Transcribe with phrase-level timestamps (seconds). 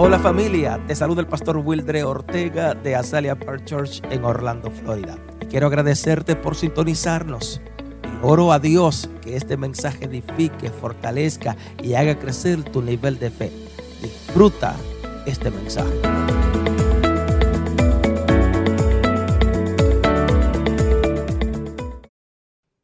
[0.00, 5.18] Hola familia, te saluda el pastor Wildre Ortega de Azalea Park Church en Orlando, Florida.
[5.40, 7.60] Y quiero agradecerte por sintonizarnos.
[8.04, 13.32] Y oro a Dios que este mensaje edifique, fortalezca y haga crecer tu nivel de
[13.32, 13.50] fe.
[14.00, 14.76] Disfruta
[15.26, 16.00] este mensaje.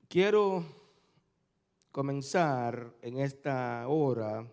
[0.08, 0.64] Quiero
[1.92, 4.44] comenzar en esta hora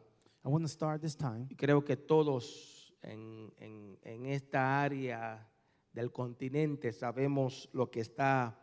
[0.44, 1.48] I want to start this time.
[1.50, 5.48] y creo que todos en, en- en esta área
[5.94, 8.58] del continente sabemos lo que está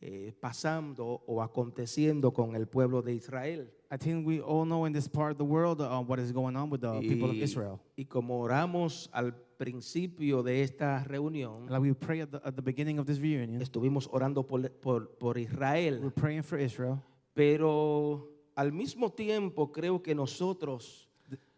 [0.00, 3.72] eh, pasando o aconteciendo con el pueblo de Israel.
[3.90, 6.54] I think we all know in this part of the world uh, what is going
[6.56, 7.80] on with the people of Y- Israel.
[7.96, 12.62] y como oramos al principio de esta reunión, Like we pray at the, at the
[12.62, 17.00] beginning of this reunion, estuvimos orando por, por- por we're Israel, praying for Israel.
[17.34, 21.07] pero al mismo tiempo creo que nosotros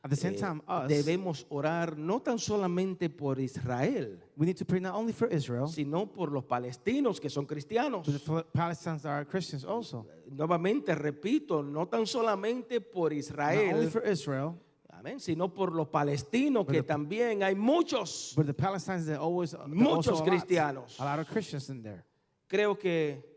[0.02, 4.56] At the same eh, time, us, debemos orar no tan solamente por Israel, we need
[4.56, 8.06] to pray not only for Israel, sino por los palestinos que son cristianos.
[8.06, 10.06] but for Palestinians are Christians also.
[10.30, 14.54] Nuevamente repito, no tan solamente por Not only Israel, for Israel,
[14.88, 18.32] amén, sino por los palestinos que But the- también hay muchos.
[18.34, 20.98] but the Palestinians that always Muchos also a lot- cristianos.
[20.98, 22.04] A lot of Christians in there.
[22.48, 23.29] Creo que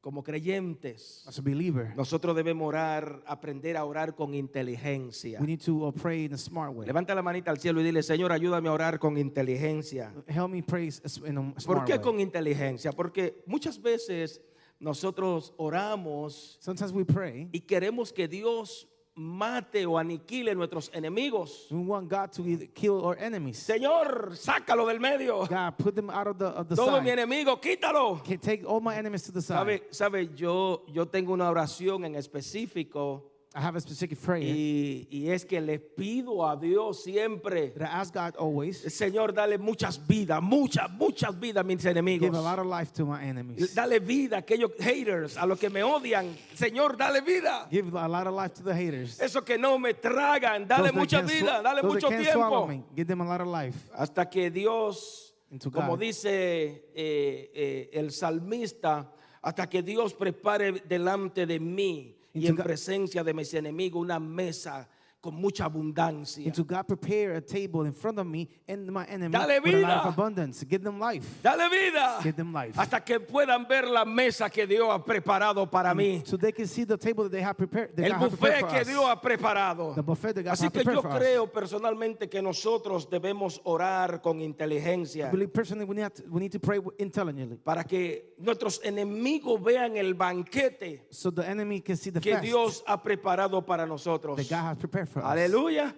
[0.00, 5.40] como creyentes As a believer, nosotros debemos orar, aprender a orar con inteligencia.
[5.40, 6.86] we need to uh, pray in a smart way.
[6.86, 10.12] Levanta la manita al cielo y dile, Señor, ayúdame a orar con inteligencia.
[10.26, 12.00] Help me pray s- in a ¿Por smart qué way.
[12.02, 12.92] con inteligencia?
[12.92, 14.40] Porque muchas veces
[14.80, 18.86] nosotros oramos Sometimes we pray, y queremos que Dios
[19.18, 21.66] mate o aniquile nuestros enemigos.
[21.70, 23.58] we want God to either kill our enemies.
[23.58, 25.44] Señor, sácalo del medio.
[25.46, 27.18] God, put them out of the, of the Todo mi side.
[27.18, 28.24] enemigo, quítalo.
[28.24, 29.56] Can take all my enemies to the side.
[29.58, 33.24] Sabe, sabe, yo, yo tengo una oración en específico
[33.54, 37.88] I have a specific prayer y, y es que le pido a Dios siempre, that
[37.88, 42.28] I ask God always Señor, dale muchas vidas, muchas, muchas vidas a mis enemigos.
[42.28, 43.74] give a lot of life to my enemies.
[43.74, 46.36] Dale vida a aquellos haters, a los que me odian.
[46.54, 47.66] Señor, dale vida.
[47.70, 49.18] Give a lot of life to the haters.
[49.18, 52.66] Eso que no me tragan, dale mucha vida, dale mucho tiempo.
[52.66, 53.78] me, Give them a lot of life.
[53.94, 55.34] Hasta que Dios,
[55.72, 56.00] como God.
[56.00, 59.10] dice eh, eh, el salmista,
[59.40, 64.88] hasta que Dios prepare delante de mí y en presencia de mis enemigos una mesa
[65.20, 66.46] con mucha abundancia.
[66.46, 69.74] And to God prepare a table in front of me and my enemy Dale with
[69.74, 69.88] a vida.
[69.88, 70.64] of abundance.
[70.64, 71.42] Give them life.
[71.42, 72.20] Dale vida.
[72.22, 72.76] Give them life.
[72.76, 76.22] Hasta que puedan ver la mesa que Dios ha preparado para mí.
[76.26, 77.96] So they can see the table that they have prepared.
[77.96, 78.84] That El God buffet que.
[78.84, 79.94] Dios ha preparado.
[79.94, 84.44] The buffet that God Así que yo creo personalmente que nosotros debemos orar con I
[84.44, 89.62] inteligencia believe personally we need, to, we need to pray intelligently para que nuestros enemigos
[89.62, 93.86] vean el banquete so the enemy can see the que fast Dios ha preparado para
[93.86, 94.36] nosotros.
[94.36, 95.94] that God has prepared Aleluya.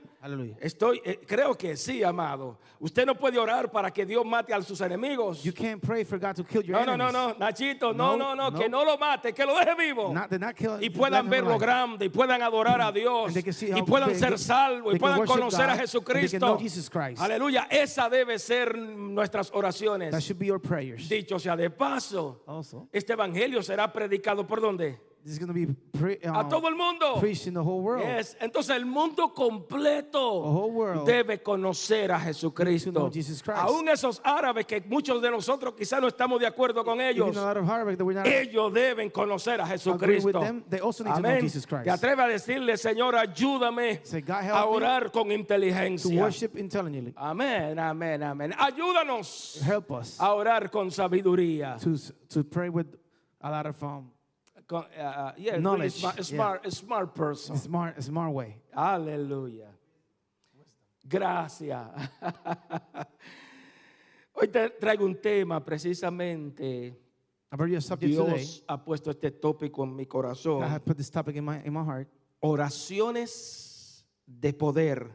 [0.61, 2.59] Estoy, eh, creo que sí, amado.
[2.79, 5.43] Usted no puede orar para que Dios mate a sus enemigos.
[5.43, 7.13] You can't pray for God to kill your No, no, enemies.
[7.15, 8.85] no, no, Nachito, no, no, No, no, que no.
[8.85, 10.13] lo mate, que lo deje vivo.
[10.13, 11.61] Not, they're not kill, y let puedan ver lo alive.
[11.61, 14.37] grande y puedan adorar a Dios And they can see y how puedan big- ser
[14.39, 16.31] salvos y they can puedan worship conocer a God, and they Jesucristo.
[16.39, 17.23] can know Jesus Christ.
[17.23, 20.21] Aleluya, esa debe ser nuestras That oraciones.
[20.23, 21.09] should be your prayers.
[21.09, 24.99] Dicho sea de paso, Also, este evangelio será predicado por dónde?
[25.25, 25.67] This is going to be
[25.99, 27.21] pre, A um, todo el mundo.
[27.47, 28.03] in the whole world.
[28.05, 28.37] Yes.
[28.41, 32.93] Entonces el mundo completo The whole world debe conocer a to Jesucristo.
[32.93, 33.61] know Jesus Christ.
[33.61, 38.25] Aún esos árabes que muchos de nosotros quizás no estamos de acuerdo con ellos, a
[38.27, 40.41] ellos deben conocer a Jesucristo.
[40.41, 40.65] them,
[41.19, 41.41] Amén.
[41.43, 41.85] Jesus Christ.
[41.85, 46.31] Te atreve a decirle, Señor, ayúdame Say, God, help a me orar con to inteligencia.
[47.17, 48.53] Amén, amén, amén.
[48.59, 51.77] Ayúdanos Help us a orar con sabiduría.
[51.79, 51.95] to,
[52.29, 52.87] to pray with
[53.43, 54.11] a lot of um,
[54.71, 56.23] Con, uh, uh, yeah, really Knowledge, smart, yeah.
[56.23, 57.57] smart, smart person.
[57.59, 58.55] smart, smart way.
[58.73, 59.67] Aleluya.
[61.09, 61.89] Gracias.
[64.33, 66.95] Hoy te traigo un tema precisamente.
[67.81, 68.37] Subject today.
[68.37, 70.63] Dios ha puesto este tópico en mi corazón.
[70.63, 72.07] I have put this topic in my, in my heart.
[72.41, 75.11] Oraciones de poder.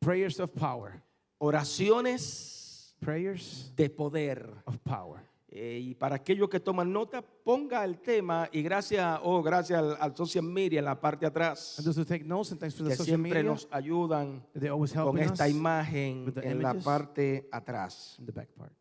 [0.00, 1.02] Prayers of power.
[1.40, 4.62] Oraciones Prayers de poder.
[4.68, 5.31] of power.
[5.54, 9.98] Eh, y para aquellos que toman nota, ponga el tema y gracias, oh, gracias al,
[10.00, 11.78] al social media en la parte de atrás,
[12.24, 14.46] notes que social siempre media, nos ayudan
[14.94, 18.16] con esta imagen en la parte atrás.
[18.18, 18.72] in the back part.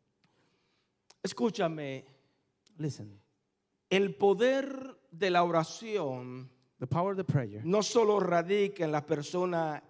[1.22, 2.06] Escúchame,
[2.78, 3.20] Listen,
[3.90, 9.06] el poder de la oración the power of the prayer no solo radica en la
[9.06, 9.84] persona,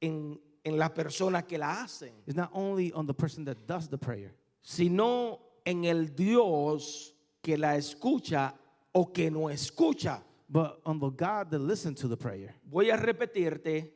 [0.00, 3.90] en, en la persona que la hacen, is not only on the person that does
[3.90, 8.54] the prayer, sino en el Dios que la escucha
[8.92, 10.22] o que no escucha.
[10.52, 12.54] but on the God that listens to the prayer.
[12.68, 13.92] Voy a repetirte,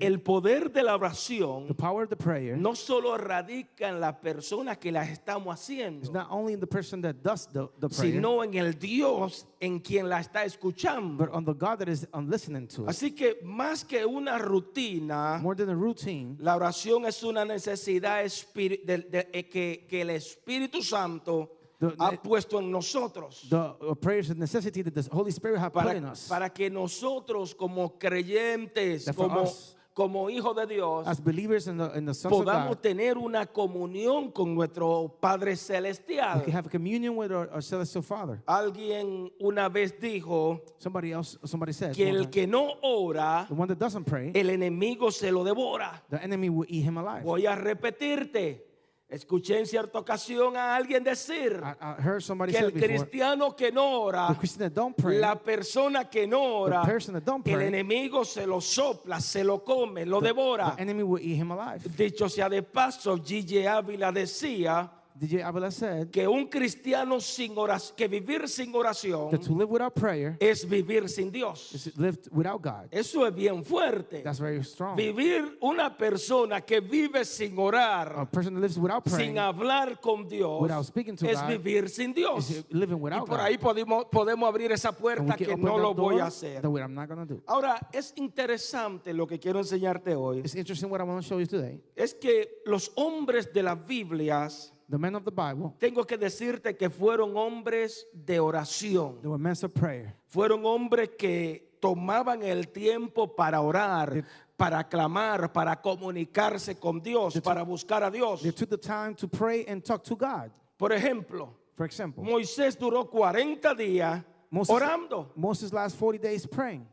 [0.00, 4.20] El poder de la oración The power of the prayer no solo radica en la
[4.20, 8.14] persona que la estamos haciendo, not only in the person that does the, the prayer,
[8.14, 11.16] sino en el Dios en quien la está escuchando.
[11.16, 12.88] but on the God that is on listening to it.
[12.88, 18.24] Así que más que una rutina, More than a routine, la oración es una necesidad
[18.24, 21.50] espiri- de- de- eh, que, que el Espíritu Santo
[21.80, 23.46] The- ha puesto en nosotros.
[23.50, 26.28] the uh, prayer is a necessity that the Holy Spirit has put in Para, us.
[26.28, 31.76] para que nosotros como creyentes, That como, us, como hijos de Dios, As believers in
[31.78, 36.42] the, in podamos God, tener una comunión con nuestro Padre we Celestial.
[36.44, 38.40] can have communion with our, our celestial Father.
[38.46, 43.66] Alguien una vez dijo Somebody else, somebody said, que el que no ora, the one
[43.68, 46.02] that doesn't pray, el enemigo se lo devora.
[46.08, 47.24] the enemy will eat him alive.
[47.24, 48.73] Voy a repetirte.
[49.06, 53.70] Escuché en cierta ocasión a alguien decir I, I heard que el before, cristiano que
[53.70, 54.28] no ora,
[54.58, 59.20] the pray, la persona que no ora, The don't el pray, enemigo se lo sopla,
[59.20, 60.74] se lo come, lo the devora.
[60.78, 61.82] enemy will eat him alive.
[61.96, 67.94] Dicho sea de paso, Gigi Ávila decía DJ Avila said que un cristiano sin oración,
[67.96, 71.72] que vivir sin oración that to live without prayer es vivir sin Dios.
[71.72, 72.88] is live without God.
[72.90, 74.22] Eso es bien fuerte.
[74.24, 74.96] That's very strong.
[74.96, 80.00] Vivir una persona que vive sin A orar, person that lives without praying sin hablar
[80.00, 82.50] con Dios, Without speaking to es God, vivir sin Dios.
[82.50, 83.44] is living Y without por God.
[83.44, 86.60] ahí podemos, podemos abrir esa puerta que no lo voy a hacer.
[86.64, 87.40] I'm not do.
[87.46, 90.40] Ahora, es interesante lo que quiero enseñarte hoy.
[90.40, 91.80] It's interesting what I want to show you today.
[91.94, 96.76] Es que los hombres de las Biblias, The men of the Bible, tengo que decirte
[96.76, 99.20] que fueron hombres de oración.
[99.22, 100.14] they were men of prayer.
[100.26, 104.24] Fueron hombres que tomaban el tiempo para orar,
[104.56, 108.42] para clamar, para comunicarse con Dios, para buscar a Dios.
[108.42, 110.50] They took the time to pray and talk to God.
[110.76, 115.32] Por ejemplo, For example, Moisés duró 40 días Moses, orando.
[115.34, 116.86] Moses last 40 days praying.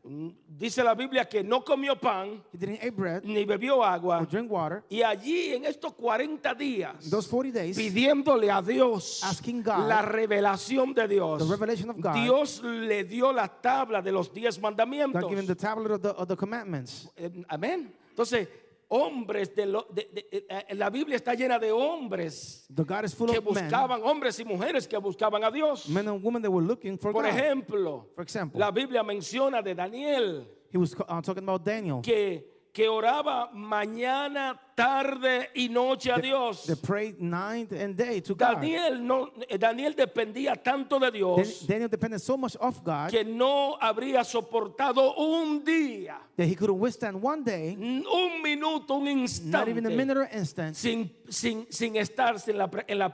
[0.48, 4.20] Dice la Biblia que no comió pan He didn't eat bread ni bebió agua.
[4.20, 4.84] or drink water.
[4.90, 10.02] Y allí en estos 40 días, Those 40 days, pidiéndole a Dios Asking God, la
[10.02, 11.40] revelación de Dios.
[11.40, 15.30] the revelation of God, Dios le dio la tabla de los diez God mandamientos.
[15.30, 17.08] given the tablet of the, of the commandments.
[17.16, 17.94] Eh, Amén.
[18.10, 18.48] Entonces,
[18.94, 24.02] hombres de, lo- de- de- eh, eh, la Biblia está llena de hombres que buscaban,
[24.04, 25.88] hombres y mujeres que buscaban a Dios.
[25.88, 27.32] men and women that were looking for Por God.
[27.32, 32.02] ejemplo, For example, la Biblia menciona de Daniel he was uh, talking about Daniel.
[32.02, 36.66] que, que oraba mañana, tarde y noche a Dios.
[36.66, 38.56] They prayed night and day to God.
[38.56, 43.24] Daniel, no, eh, Daniel dependía tanto de Dios Daniel depended so much of God que
[43.24, 49.68] no habría soportado un día, that he couldn't withstand one day, un minuto, un not
[49.68, 53.12] even a instante minute or instant, sin, sin, sin estar sin la, en la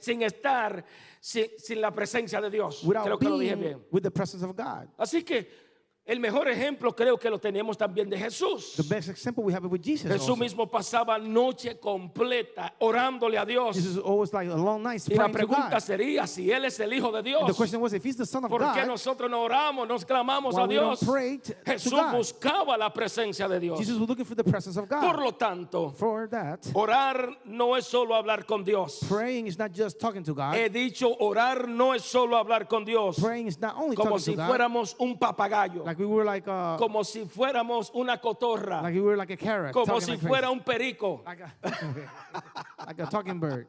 [0.00, 0.84] sin estar
[1.20, 2.82] sin, sin la presencia de Dios.
[2.84, 3.80] without Creo que lo dije bien.
[3.90, 4.88] with the presence of God.
[4.96, 5.61] Así que
[6.04, 8.74] el mejor ejemplo creo que lo tenemos también de Jesús.
[8.76, 10.10] The best example we have it with Jesus.
[10.10, 10.36] Jesús also.
[10.36, 13.76] mismo pasaba noche completa orándole a Dios.
[13.76, 16.92] Jesus is always like a long night Y la pregunta sería si él es el
[16.92, 17.56] hijo de And the Dios.
[17.56, 20.56] question was, if he's the son of ¿Por qué God, nosotros no oramos, nos clamamos
[20.58, 20.98] a Dios?
[21.00, 23.78] to- Jesús buscaba la presencia de Dios.
[23.78, 25.20] Jesus was looking for the presence of Por God.
[25.22, 28.98] lo tanto, For that, orar no es solo hablar con Dios.
[29.08, 30.54] praying is not just talking to God.
[30.56, 33.20] He dicho, orar no es solo hablar con Dios.
[33.20, 35.84] Praying is not only Como talking si to God, fuéramos un papagayo.
[35.84, 38.82] like we were like a, Como si fuéramos una cotorra.
[38.82, 40.52] like we were like a carrot, Como si like fuera crazy.
[40.52, 41.22] un perico.
[41.26, 41.52] like a,
[42.86, 43.66] like a talking bird.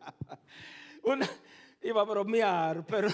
[1.05, 1.27] Una-
[1.83, 3.09] iba a bromear, pero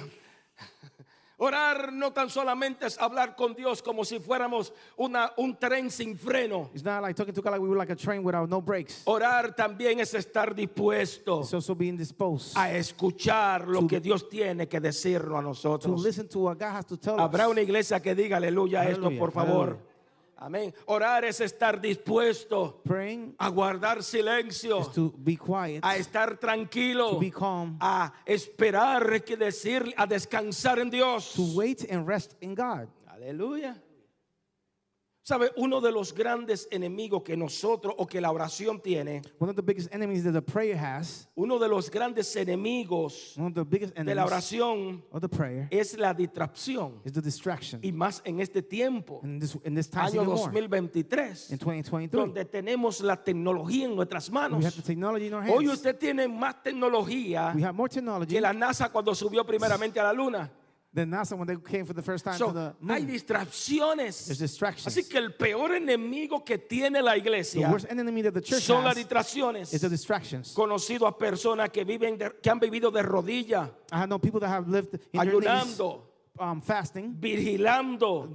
[1.40, 6.18] orar no tan solamente es hablar con Dios como si fuéramos una, un tren sin
[6.18, 6.70] freno.
[6.74, 9.02] It's not like talking to God like we were like a train without no brakes.
[9.06, 14.68] Orar también es estar dispuesto It's also being disposed a escuchar lo que Dios tiene
[14.68, 16.04] que decirnos a to nosotros.
[16.04, 17.52] listen to what God has to tell Habrá us.
[17.52, 19.89] una iglesia que diga aleluya a esto, por favor.
[20.42, 20.74] Amén.
[20.86, 27.20] Orar es estar dispuesto Praying a guardar silencio, to be quiet, a estar tranquilo, to
[27.20, 31.34] be calm, a esperar, que decir, a descansar en Dios.
[31.34, 32.88] to wait and rest in God.
[33.10, 33.76] Aleluya.
[35.30, 35.52] ¿Sabe?
[35.58, 39.62] Uno de los grandes enemigos que nosotros o que la oración tiene, One of the
[39.62, 43.94] biggest enemies that the prayer has, uno de los grandes enemigos one of the biggest
[43.94, 47.00] de la enemies oración of the prayer es la distracción.
[47.06, 47.80] is the distraction.
[47.84, 51.60] Y más en este tiempo, In this, in this time, año even more, 2023, in
[51.60, 54.66] 2023, donde tenemos la tecnología en nuestras we manos.
[54.66, 55.74] have the technology in our Hoy hands.
[55.78, 60.06] usted tiene más tecnología We have more technology que la NASA cuando subió primeramente a
[60.06, 60.52] la luna.
[60.94, 63.08] Than NASA when they came for the first time So, to the hay moon.
[63.08, 64.26] distracciones.
[64.26, 64.88] There's distractions.
[64.88, 67.70] Así que el peor enemigo que tiene la iglesia
[68.60, 69.72] son las distracciones.
[69.74, 70.54] is the distractions.
[70.54, 73.72] Conocido a personas que viven de- que han vivido de rodilla,
[75.14, 78.30] ayunando, um, fasting, vigilando,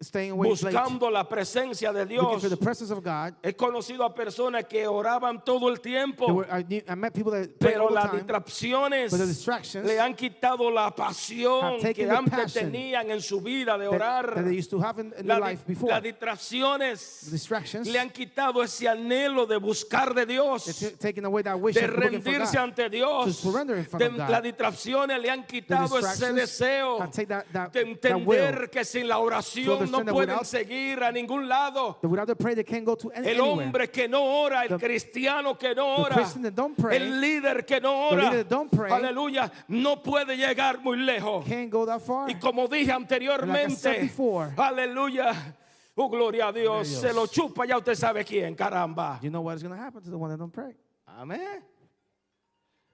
[0.00, 2.40] late, buscando la presencia de Dios.
[2.42, 3.34] for the presence of God.
[3.42, 7.32] He conocido a personas que oraban todo el tiempo, were- I, knew- I met people
[7.32, 13.20] that prayed pero las time, distracciones le han quitado la pasión que antes tenían en
[13.22, 14.34] su vida de orar.
[14.34, 15.90] that they used to have in, in La their di- life before.
[15.92, 17.32] las distracciones
[17.86, 20.68] le han quitado ese anhelo de buscar de Dios,
[21.24, 22.62] away that wish de rendirse God.
[22.62, 23.42] ante Dios.
[23.98, 28.36] De- las distracciones le han quitado ese deseo that, that, de that will.
[28.38, 31.98] entender que sin la oración no pueden without- seguir a ningún lado.
[32.00, 33.66] Prayer, they can't go to any, El anywhere.
[33.66, 36.16] hombre que no ora, el The- cristiano que no ora,
[36.76, 38.30] pray, el líder que no ora,
[38.70, 41.44] pray, aleluya, no puede llegar muy lejos.
[41.46, 45.54] Y como dije And like anteriormente, before, aleluya,
[45.96, 47.00] oh gloria a Dios, Dios.
[47.00, 49.18] se lo chupa ya usted sabe quién, caramba.
[49.22, 50.74] You know what is going to happen to the one that don't pray.
[51.06, 51.62] Amén.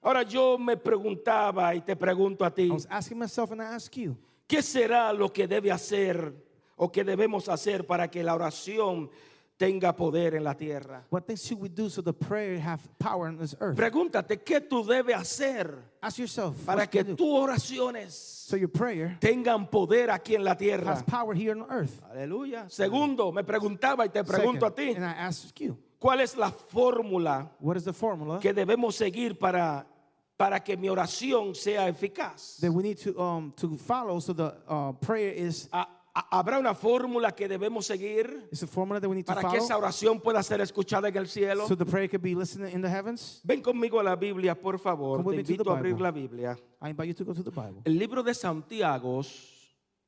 [0.04, 3.75] Ahora yo me preguntaba y te pregunto a ti, I was asking myself and I
[3.75, 4.14] ask you,
[4.46, 6.34] ¿qué será lo que debe hacer
[6.76, 9.08] o que debemos hacer para que la oración
[9.56, 11.06] tenga poder en la tierra?
[11.08, 13.76] what things should we do so the prayer have power on this earth?
[13.78, 19.70] Pregúntate, ¿qué tú debes hacer Ask yourself, para que tus oraciones so your prayer tengan
[19.70, 20.92] poder aquí en la tierra?
[20.92, 22.02] has power here on earth.
[22.11, 22.68] Aleluya.
[22.68, 26.37] Segundo, me preguntaba y te pregunto a ti, Second, and I ask you, ¿cuál es
[26.37, 29.87] la fórmula what is the formula que debemos seguir para,
[30.36, 32.58] para que mi oración sea eficaz?
[32.60, 36.60] that we need to um to follow so the uh, prayer is Ha- ha- ¿Habrá
[36.60, 39.74] una fórmula que debemos seguir is a formula that we need to para que esa
[39.74, 41.66] follow oración pueda ser escuchada en el cielo?
[41.66, 43.40] so the prayer can be listened in the heavens?
[43.44, 45.16] Ven conmigo a la Biblia, por favor.
[45.18, 46.02] Come with Te me to the invito a abrir Bible.
[46.04, 46.58] la Biblia.
[46.80, 47.82] I invite you to go to the Bible.
[47.84, 49.22] El libro de Santiago,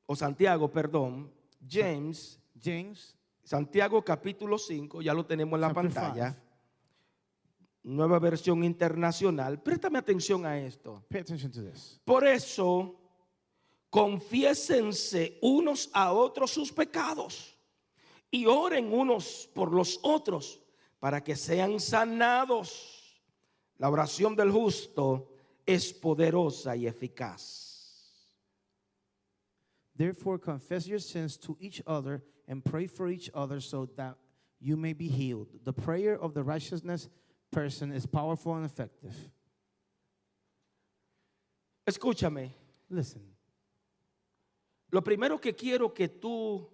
[0.07, 1.29] o Santiago, perdón,
[1.69, 6.37] James, James Santiago capítulo 5, ya lo tenemos en la Chapter pantalla.
[7.89, 9.63] Nueva versión internacional.
[9.63, 11.05] Préstame atención a esto.
[11.09, 12.01] Pay attention to this.
[12.05, 12.99] Por eso,
[13.91, 17.57] confiésense unos a otros sus pecados
[18.29, 20.61] y oren unos por los otros
[20.99, 23.23] para que sean sanados.
[23.79, 25.29] La oración del justo
[25.65, 28.27] es poderosa y eficaz.
[29.97, 34.17] Therefore, confess your sins to each other and pray for each other so that
[34.59, 35.47] you may be healed.
[35.65, 37.09] The prayer of the righteousness
[37.51, 39.15] person is powerful and effective.
[41.87, 42.51] Escúchame,
[42.89, 43.23] Listen,
[44.91, 46.69] lo primero que quiero que tú,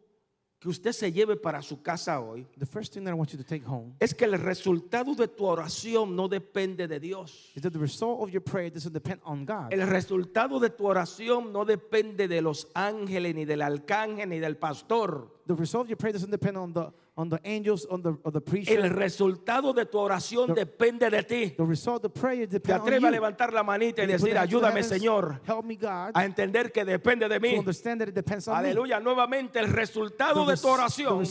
[0.58, 3.38] que usted se lleve para su casa hoy, the first thing that I want you
[3.38, 7.50] to take home es que el resultado de tu oración no depende de Dios.
[7.54, 9.72] is that the result of your prayer doesn't depend on God.
[9.72, 14.56] El resultado de tu oración no depende de los ángeles, ni del arcángel, ni del
[14.56, 15.41] pastor.
[15.52, 18.32] The result of your prayer doesn't depend on the on the angels, on the on
[18.32, 18.72] the preacher.
[18.72, 21.54] El resultado de tu oración depende de ti.
[21.58, 24.38] the result of the prayer Te depends on atreve a levantar la manita y decir,
[24.38, 24.82] ayúdame?
[24.82, 27.58] Señor, Help me, God, a entender que depende de to mí.
[27.58, 28.70] understand that it depends on me.
[28.70, 31.22] Aleluya, nuevamente el resultado The de tu oración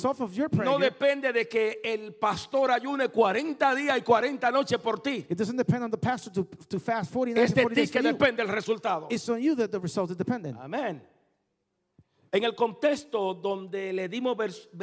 [0.51, 5.25] prayer no depende de que el pastor ayune 40 días y 40 noches por ti.
[5.29, 7.81] It doesn't depend on the pastor to, to fast 40 nights Es de 40 ti
[7.81, 9.07] days que depende el resultado.
[9.09, 10.59] It's on you that the result is dependent.
[10.59, 11.01] Amén.
[12.33, 14.37] En el contexto donde le dimos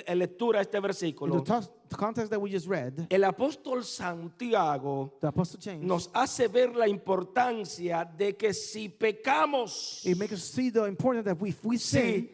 [0.07, 3.83] eh, lectura a este In the versículo, tos- context that we just read, el apóstol
[3.85, 10.33] Santiago the Apostle James, nos hace ver la importancia de que si pecamos, it makes
[10.35, 12.31] us see the importance that we, if we sin, si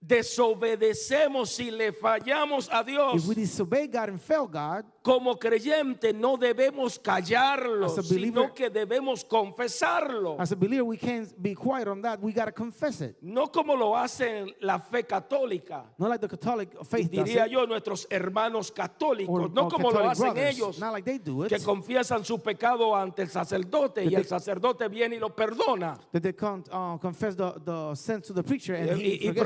[0.00, 6.12] desobedecemos, si le fallamos a Dios, if we disobey God and fail God, como creyente
[6.12, 10.36] no debemos callarlo, As a sino believer- que debemos confesarlo.
[10.38, 12.20] as a believer, we can't be quiet on that.
[12.20, 13.16] We got to confess it.
[13.22, 15.84] No como lo hace la fe católica.
[15.98, 20.00] Not like the Catholic faith diría yo nuestros hermanos católicos, or, no or como lo
[20.08, 20.56] hacen brothers.
[20.56, 21.48] ellos, Not like they do it.
[21.50, 25.98] que confiesan su pecado ante el sacerdote y el sacerdote viene y lo perdona.
[26.12, 29.32] that they can't uh, confess the, the sins to the preacher and he Y, y
[29.32, 29.42] forgives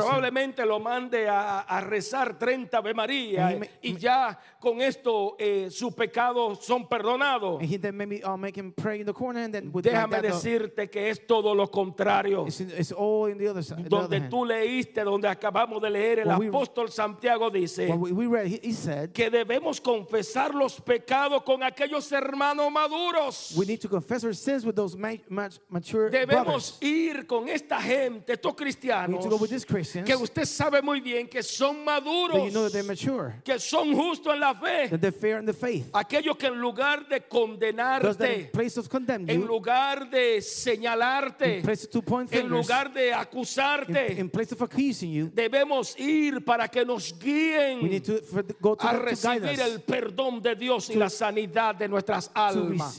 [0.67, 6.65] lo mande a, a rezar 30 Ave María y ya con esto eh, sus pecados
[6.65, 7.61] son perdonados.
[7.61, 10.23] And he then maybe make him pray in the corner and then with like Déjame
[10.23, 12.47] decirte que es todo lo contrario.
[12.47, 13.89] it's, in- it's all in the other side.
[13.89, 18.73] Donde tú leíste, donde acabamos de leer, el apóstol Santiago dice we, read, he, he
[18.73, 23.55] said, que debemos confesar los pecados con aquellos hermanos maduros.
[23.57, 26.79] we need to confess our sins with those ma- ma- mature Debemos brothers.
[26.83, 30.47] ir con esta gente, estos We cristianos, need to go with these Christians que usted
[30.47, 34.91] sabe muy bien que son maduros, you know mature, que son justos en la fe.
[34.91, 35.85] in.
[35.93, 40.43] Aquellos que en lugar de in condenarte, place of condemn en you, lugar de in
[40.43, 41.63] señalarte,
[42.05, 46.67] point en fingers, lugar de in, acusarte, in place of accusing you, debemos ir para
[46.69, 48.21] que nos we guíen to
[48.61, 52.99] to, a recibir el perdón de Dios y la sanidad de nuestras almas.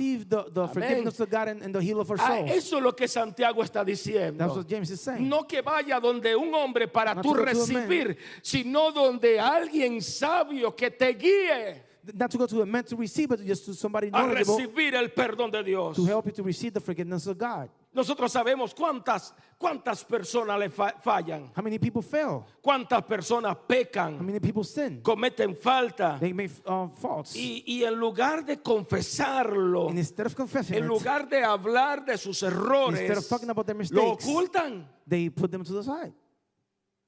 [2.20, 4.46] Ah, eso es lo que Santiago está That's diciendo.
[4.48, 5.28] what James is saying.
[5.28, 11.14] No que vaya donde un hombre para tú recibir, sino donde alguien sabio que te
[11.14, 14.94] guíe Not to go to a man to receive, but just to somebody a recibir
[14.94, 15.96] el perdón de Dios.
[15.96, 17.68] to help you to receive the forgiveness of God.
[17.92, 22.46] Nosotros sabemos cuántas cuántas personas le fa- fallan, How many people fail?
[22.62, 25.02] cuántas personas How pecan, many people sin?
[25.02, 27.36] cometen falta They make uh, faults.
[27.36, 32.18] y, y en lugar de confesarlo, And instead of confessing en lugar de hablar de
[32.20, 34.86] sus instead of errores, talking about their lo mistakes, ocultan.
[35.08, 36.14] they put them to the side.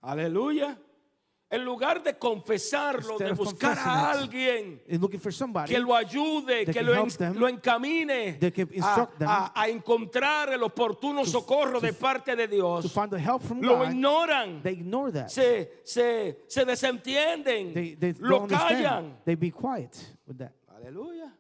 [0.02, 0.78] Aleluya.
[1.50, 4.82] En lugar de confesarlo, Instead de buscar a alguien
[5.32, 8.38] somebody que lo ayude, que lo, help en- them, lo encamine
[9.22, 12.92] a, encontrar el oportuno socorro de parte de to Dios.
[12.92, 13.92] find the help from Lo God.
[13.92, 15.30] ignoran, They ignore that.
[15.30, 19.18] se, se, se desentienden, They, they lo callan.
[19.24, 19.96] They be quiet
[20.28, 20.52] with that.
[20.76, 21.34] Aleluya.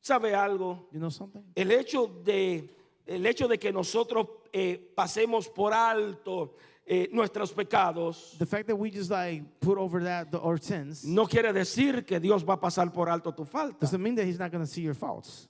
[0.00, 0.88] ¿Sabe algo?
[0.92, 1.42] You know something?
[1.56, 2.70] El hecho de,
[3.04, 6.54] el hecho de que nosotros eh, pasemos por alto
[6.86, 11.04] eh, nuestros pecados The fact that we just like put over that the, our sins
[11.04, 13.78] no quiere decir que Dios va a pasar por alto tu falta.
[13.80, 15.48] doesn't mean that He's not going to see your faults.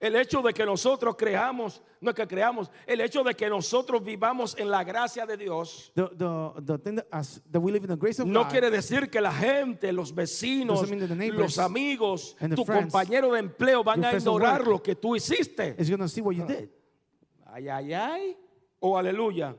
[0.00, 4.02] El hecho de que nosotros creamos, no es que creamos, el hecho de que nosotros
[4.02, 7.84] vivamos en la gracia de Dios, The, the, the thing that, as, that we live
[7.84, 11.00] in the grace of no God quiere decir que la gente, los vecinos, Doesn't mean
[11.00, 14.10] that the neighbors los amigos, and the tu friends, compañero de empleo van your a
[14.10, 15.74] friends at ignorar work, lo que tú hiciste.
[15.78, 16.70] is going to see what you did.
[17.52, 18.36] Ay, ay, ay.
[18.80, 19.54] O aleluya.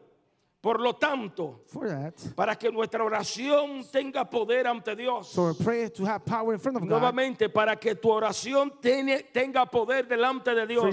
[0.62, 5.30] Por lo tanto, that, para que nuestra oración tenga poder ante Dios.
[5.30, 5.54] so
[5.96, 6.90] to have power in front of God.
[6.90, 10.84] Nuevamente, para que tu oración tiene- tenga poder delante de Dios,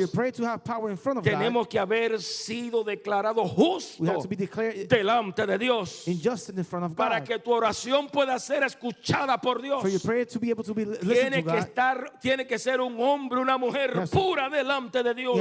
[1.20, 1.22] God.
[1.22, 6.08] tenemos que haber sido declarado justo We have to be declared delante de Dios.
[6.08, 9.82] injustice in front of Para que tu oración pueda ser escuchada por Dios.
[9.82, 9.98] Be
[10.64, 15.02] to be Tiene to que estar, tiene que ser un hombre, una mujer pura delante
[15.02, 15.36] de Dios.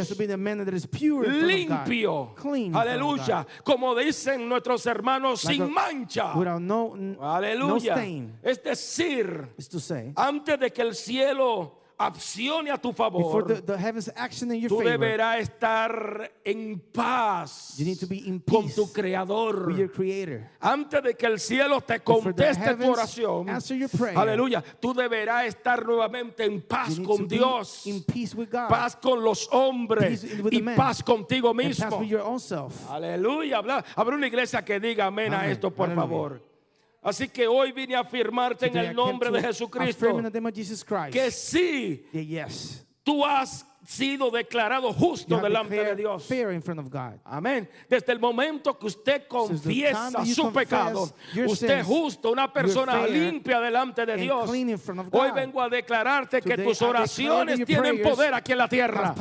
[1.27, 2.36] Limpio.
[2.74, 3.48] Aleluya.
[3.63, 6.33] Como dicen nuestros hermanos, Like sin mancha.
[6.36, 7.93] Without no, Aleluya.
[7.93, 8.39] stain.
[8.41, 13.62] Es decir, Is to say, antes de que el cielo accione a tu favor, the,
[13.62, 13.74] the
[14.70, 19.68] tú favor, deberás estar en paz you need to be in con tu creador.
[20.60, 23.50] Antes de que el cielo te conteste tu oración,
[23.90, 27.83] prayer, aleluya, tú deberás estar nuevamente en paz con Dios,
[28.46, 28.68] God.
[28.70, 31.86] paz con los hombres y paz contigo mismo.
[32.90, 33.57] Aleluya.
[33.57, 36.56] Habla- Habrá una iglesia que diga amén a esto, por favor.
[37.01, 40.05] Así que hoy vine a afirmarte en el nombre de Jesucristo
[41.14, 42.05] que sí,
[43.03, 46.25] tú has sido declarado justo delante de Dios.
[47.24, 47.70] Amén.
[47.90, 51.03] Desde el momento que usted confiesa su pecado,
[51.46, 54.50] usted sins, justo, una persona limpia delante de Dios.
[55.12, 59.14] Hoy vengo a declararte que tus oraciones tienen poder aquí en la tierra.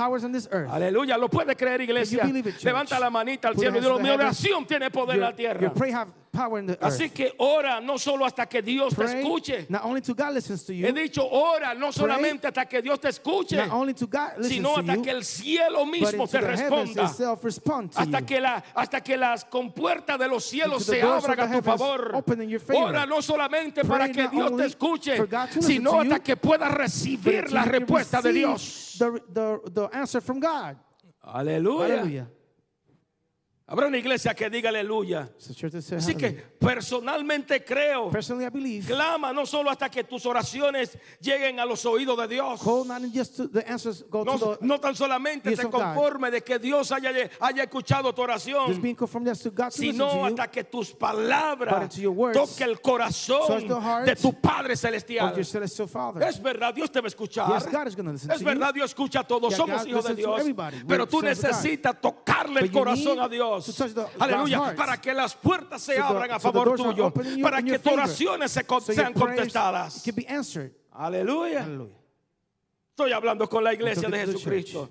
[0.69, 2.25] Aleluya, lo puede creer iglesia.
[2.65, 5.73] Levanta la manita al cielo y mi oración tiene poder en la tierra.
[6.37, 7.14] Power in the Así earth.
[7.14, 9.66] que ora no solo hasta que Dios te Pray, escuche.
[9.70, 13.01] not only to God listens to you, He dicho ora no solamente hasta que Dios
[13.01, 16.27] te escuche, not only to God listens sino to hasta you, que el cielo mismo
[16.29, 17.09] te responda.
[17.16, 18.27] to Hasta you.
[18.27, 22.25] que, la, hasta que las compuertas de los cielos se abran a tu favor.
[22.75, 26.72] Ora no solamente Pray para que Dios te escuche, to sino to hasta que puedas
[26.72, 28.96] recibir la respuesta de Dios.
[28.99, 30.77] The, the, the answer from God.
[31.22, 31.96] Aleluya.
[31.96, 32.29] Hallelujah.
[33.68, 35.29] Habrá una iglesia que diga aleluya.
[35.96, 38.12] Así que personalmente creo,
[38.87, 42.61] clama no solo hasta que tus oraciones lleguen a los oídos de Dios.
[44.61, 48.81] No, tan solamente te conforme de que Dios haya, haya escuchado tu oración,
[49.70, 53.66] sino hasta que tus palabras into your words, toque el corazón
[54.05, 55.35] de tu Padre celestial.
[56.22, 57.48] Es verdad, Dios te va a escuchar.
[58.33, 59.52] Es verdad, Dios escucha a todos.
[59.55, 60.40] Somos hijos de Dios.
[60.87, 63.56] Pero tú necesitas tocarle el corazón a Dios.
[63.61, 64.75] The- Aleluya.
[64.77, 67.12] Para que las puertas se abran a favor tuyo.
[67.42, 70.05] Para que tus oraciones sean contestadas.
[70.92, 71.66] Aleluya.
[72.90, 74.90] Estoy hablando con la iglesia de Jesucristo.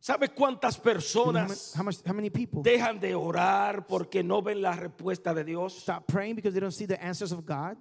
[0.00, 4.72] ¿Sabes cuántas How, personas much, how many people dejan de orar porque no ven la
[4.72, 5.74] respuesta de Dios?
[5.82, 7.76] stop praying because they don't see the answers of God?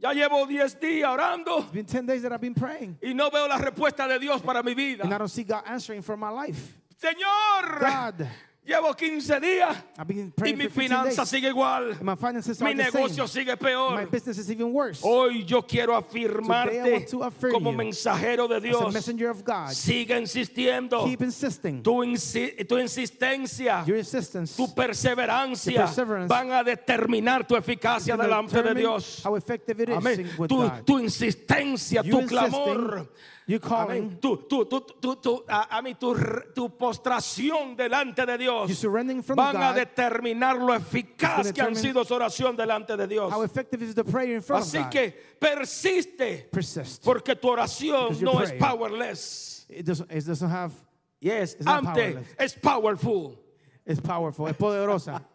[0.00, 3.28] Ya llevo 10 días orando It's been 10 days that I've been praying y no
[3.30, 5.02] veo la respuesta de Dios para mi vida.
[5.04, 6.78] and I don't see God answering for my life.
[7.00, 8.26] Señor, God,
[8.68, 11.28] Llevo 15 días I've been y mi for 15 finanza days.
[11.30, 11.96] sigue igual.
[12.02, 13.28] My finances Mi negocio same.
[13.46, 13.96] sigue peor.
[13.98, 14.04] My
[14.36, 15.00] is even worse.
[15.02, 17.06] Hoy yo quiero afirmarte
[17.50, 18.94] como mensajero de Dios.
[19.30, 21.02] of God, Sigue insistiendo.
[21.06, 21.82] keep insisting.
[21.82, 25.86] Tu, insi- tu insistencia, Your insistence tu perseverancia
[26.26, 29.22] van a determinar tu eficacia delante de Dios.
[29.24, 30.28] how effective it is Amén.
[30.46, 33.08] Tu, tu insistencia, You tu clamor.
[33.48, 34.18] You calling.
[34.20, 36.14] Tu, tu, tu, tu, tu- a, mí, tu,
[36.54, 41.74] tu postración delante de Dios you surrendering from van a determinar lo eficaz que han
[41.74, 43.32] sido su oración delante de Dios.
[43.32, 44.90] How effective is the prayer in front Así of God?
[44.92, 47.02] que persiste, Persist.
[47.02, 49.66] porque tu oración no es powerless.
[49.68, 50.72] It doesn't, it doesn't have,
[51.20, 52.26] Yes, It's not powerless.
[52.38, 53.38] es powerful.
[53.86, 55.24] it's powerful, es poderosa.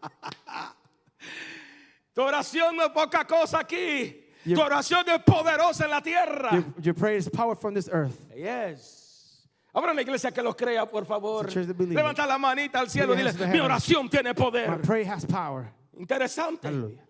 [2.14, 4.23] Tu oración no es poca cosa aquí.
[4.44, 6.50] Your- tu oración es poderosa en la tierra.
[6.52, 8.16] your, your prayer is powerful on this earth.
[8.36, 9.46] Yes.
[9.74, 11.46] Ahora la iglesia que los crea, por favor.
[11.46, 14.80] Levanta la manita al cielo y dile, mi oración tiene My poder.
[14.82, 15.66] prayer has power.
[15.98, 16.68] Interesante.
[16.68, 17.02] Hallelujah.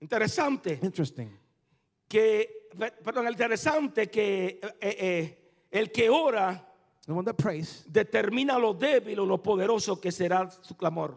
[0.00, 0.78] Interesante.
[0.82, 1.30] Interesting.
[2.08, 5.38] Que, per- perdón, interesante que eh, eh,
[5.70, 6.68] el que ora
[7.06, 11.16] The one that prays, determina lo débil o lo poderoso que será su clamor.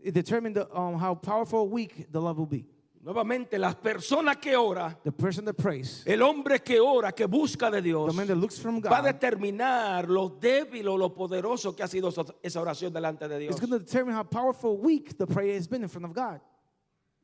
[0.00, 2.66] it determines the, um, how powerful or weak the love will be.
[3.00, 7.70] Nuevamente, las personas que ora, The person that prays, el hombre que ora, que busca
[7.70, 11.14] de Dios, the man that looks from va a God, determinar lo débil o lo
[11.14, 12.08] poderoso que ha sido
[12.42, 13.52] esa- oración delante de Dios.
[13.52, 16.40] it's going to determine how powerful weak the prayer has been in front of God.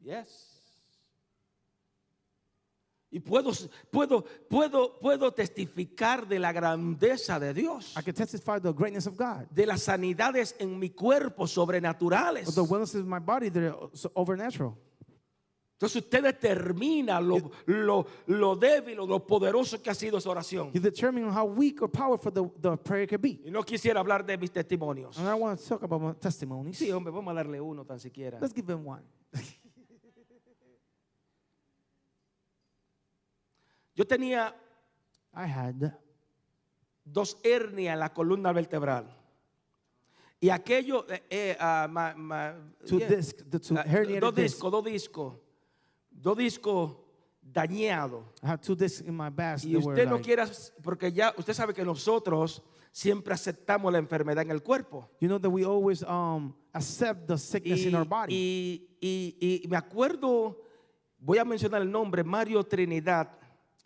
[0.00, 0.50] Yes.
[3.10, 3.52] Y puedo,
[3.92, 9.16] puedo, puedo, puedo testificar de la grandeza de Dios, I can testify the greatness of
[9.16, 12.48] God, de las sanidades en mi cuerpo sobrenaturales.
[12.48, 14.76] of the wellness of my body that are so overnatural.
[15.74, 20.72] Entonces usted determina lo, lo, lo débil o lo poderoso que ha sido esa oración.
[20.72, 23.40] You determine how weak or powerful the, the prayer can be.
[23.44, 25.18] Y no quisiera hablar de mis testimonios.
[25.18, 26.78] And I want to talk about my testimonies.
[26.78, 28.38] Sí, hombre, vamos a darle uno tan siquiera.
[28.40, 29.02] Let's give them one.
[33.96, 34.54] Yo tenía
[35.34, 35.92] I had
[37.04, 39.06] dos hernias en la columna vertebral.
[40.40, 41.56] Y aquello, eh, eh,
[41.88, 42.54] ma- ma-
[42.87, 43.08] two yeah.
[43.08, 45.34] discs, the two herniated dos discos, dos discos,
[46.24, 46.96] dos discos
[47.42, 48.24] dañados.
[48.42, 49.58] I had two discs in my back.
[49.62, 50.48] Y that were usted no like- quiera,
[50.82, 55.08] porque ya usted sabe que nosotros siempre aceptamos la enfermedad en el cuerpo.
[55.20, 58.34] You know that we always um, accept the sickness Y, in our body.
[58.34, 60.56] y- y- y me acuerdo,
[61.18, 63.28] voy a mencionar el nombre, Mario Trinidad,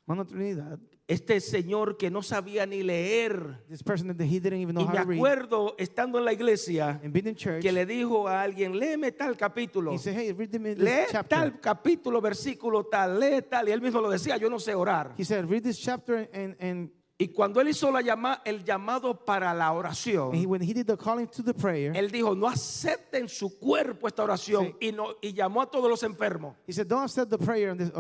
[0.07, 3.64] Mano Trinidad, este señor que no sabía ni leer.
[3.68, 5.18] this person that he didn't even know Y how me to read.
[5.18, 9.11] acuerdo estando en la iglesia And being in church, que le dijo a alguien, léeme
[9.12, 9.92] tal capítulo.
[9.92, 11.29] he said, hey, read this Lee chapter.
[11.29, 13.68] tal capítulo, versículo tal, lee tal.
[13.68, 15.14] Y él mismo lo decía, yo no sé orar.
[15.16, 16.90] He said, read this chapter and, and,
[17.21, 20.73] Y cuando él hizo la llama, el llamado para la and he, oración, when he
[20.73, 24.77] did the calling to the prayer, él dijo, no acepten su cuerpo esta oración.
[24.79, 26.55] Y, no, y llamó a todos los enfermos.
[26.66, 27.90] he said, don't accept the prayer on, this,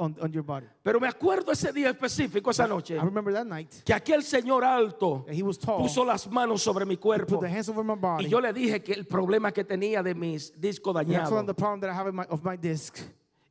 [0.00, 0.66] on, on, your body.
[0.82, 4.64] Pero me acuerdo ese día específico, esa noche, I remember that night que aquel señor
[4.64, 7.40] alto he was tall, puso las manos sobre mi put cuerpo.
[7.40, 8.24] the hands over my body.
[8.24, 11.28] Y yo le dije que el problema que tenía de mis discos and I told
[11.28, 11.46] him dañados.
[11.46, 12.98] the problem that I have in my, of my disc.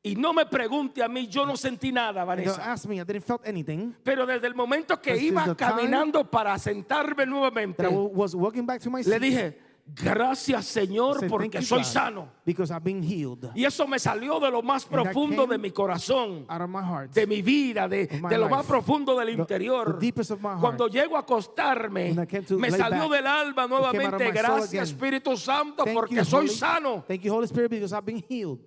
[0.01, 2.61] Y no me pregunte a mí, yo no sentí nada, And don't Vanessa.
[2.71, 3.93] ask me, I didn't felt anything.
[4.01, 8.09] Pero desde el momento que iba the time caminando para sentarme nuevamente, That I wa-
[8.13, 9.21] was walking back to my le seat.
[9.21, 9.57] dije,
[9.95, 12.29] gracias Señor said, porque "Thank you, soy God, sano.
[12.45, 16.45] Because I've been healed Y eso me salió de lo más profundo de mi corazón,
[16.49, 17.13] out of my heart.
[17.13, 19.97] de mi vida, de, de lo más profundo del The- interior.
[19.99, 20.59] the of my heart.
[20.61, 24.89] Cuando llego a acostarme, When I came to me salió back, del alma nuevamente, gracias.
[24.89, 27.03] Espíritu Santo Thank porque you, soy Holy- sano.
[27.07, 28.59] Thank you, Holy Spirit, because I've been healed.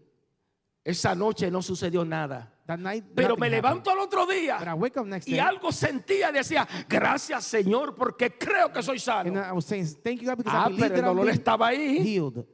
[0.84, 2.51] Esa noche no sucedió nada.
[2.66, 3.50] That night, Pero me happened.
[3.50, 6.66] levanto al otro But I día wake up next y day algo sentía y decía,
[6.88, 9.32] gracias Señor porque creo que soy sano.
[9.40, 12.46] I was saying, thank you, God, because Ah, I pero el dolor estaba ahí, healed.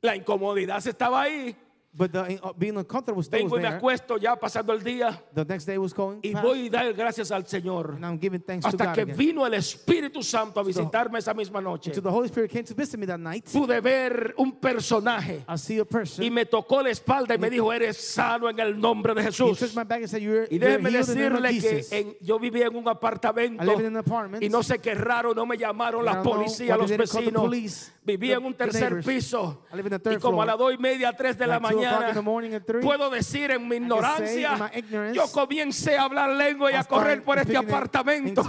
[0.00, 1.56] la incomodidad estaba ahí.
[1.94, 3.76] But the, uh, being uncomfortable still Vengo was y me there.
[3.76, 6.92] acuesto ya pasando el día The next day was going y past, voy a dar
[6.94, 7.96] gracias al Señor.
[7.96, 9.14] and I'm giving thanks to Hasta God que again.
[9.16, 11.90] vino el Espíritu Santo a visitarme esa misma noche.
[11.90, 13.44] The Holy Spirit came to visit me that night.
[13.52, 16.24] Pude ver un personaje I see a person.
[16.24, 19.24] y me tocó la espalda y me dijo, eres sano en el nombre de He
[19.26, 19.58] Jesús.
[19.58, 22.38] touched my back and said, you're, Y you're déjeme healed in decirle que en- yo
[22.38, 24.42] vivía en un apartamento I live in an apartment.
[24.42, 27.92] y no sé qué raro, no me llamaron la policía, los vecinos.
[28.04, 29.62] Vivía en un tercer piso
[30.10, 32.12] y como a las dos y media, tres de la mañana,
[32.82, 34.72] puedo decir en mi ignorancia,
[35.12, 38.42] yo comencé a hablar lengua y a correr por este apartamento.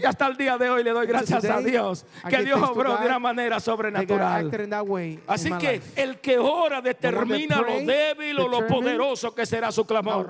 [0.00, 3.06] Y hasta el día de hoy le doy gracias a Dios que Dios obró de
[3.06, 4.50] una manera sobrenatural.
[5.26, 10.28] Así que el que ora determina lo débil o lo poderoso que será su clamor.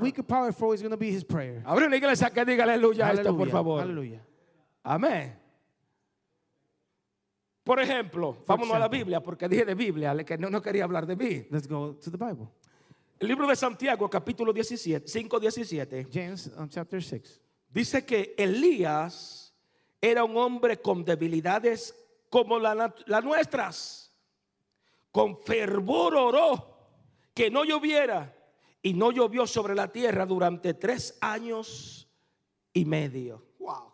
[1.66, 3.82] Abre una iglesia que diga aleluya a esto, por favor.
[4.84, 5.41] Amén.
[7.64, 11.06] Por ejemplo, vámonos a la Biblia, porque dije de Biblia, que no, no quería hablar
[11.06, 11.46] de mí.
[11.50, 12.48] Let's go to the Bible.
[13.20, 17.40] El libro de Santiago, capítulo 17, 5, 17, James um, chapter 6.
[17.68, 19.54] dice que Elías
[20.00, 21.94] era un hombre con debilidades
[22.28, 24.12] como la las nuestras.
[25.12, 26.72] Con fervor oró
[27.32, 28.34] que no lloviera
[28.82, 32.08] y no llovió sobre la tierra durante tres años
[32.72, 33.44] y medio.
[33.60, 33.92] Wow.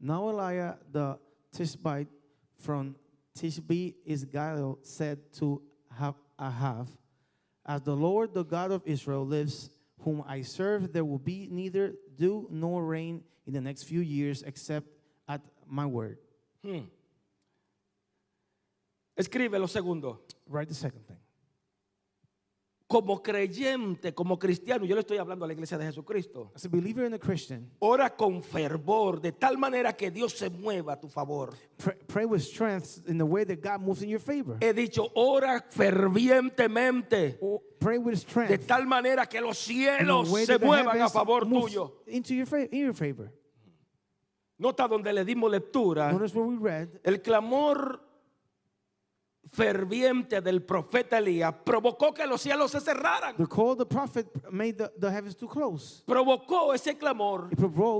[0.00, 2.08] Now Eliah the Tishbite
[2.56, 2.96] from
[3.38, 6.88] Tishbe Isgael said to Ha- Ahav,
[7.64, 11.94] As the Lord the God of Israel lives, whom I serve, there will be neither
[12.16, 14.86] dew nor rain in the next few years except
[15.28, 16.18] at my word.
[16.64, 16.86] Hmm.
[19.16, 20.20] Escribe lo segundo.
[20.46, 21.16] Write the second thing.
[22.90, 26.50] Como creyente, como cristiano, yo le estoy hablando a la iglesia de Jesucristo.
[26.54, 30.48] As a believer and a Christian, Ora con fervor, de tal manera que Dios se
[30.48, 31.52] mueva a tu favor.
[31.76, 34.56] pray, pray with strength in the way that God moves in your favor.
[34.62, 40.58] He dicho, ora fervientemente, Or pray with de strength tal manera que los cielos se
[40.58, 41.92] muevan a favor tuyo.
[42.06, 43.30] into your, in your favor.
[44.56, 48.00] Nota donde le dimos lectura, Notice where we read el clamor
[49.52, 53.36] ferviente del profeta Elías provocó que los cielos se cerraran.
[53.36, 56.02] The call of the prophet made the, the heavens too close.
[56.06, 57.48] Provocó ese clamor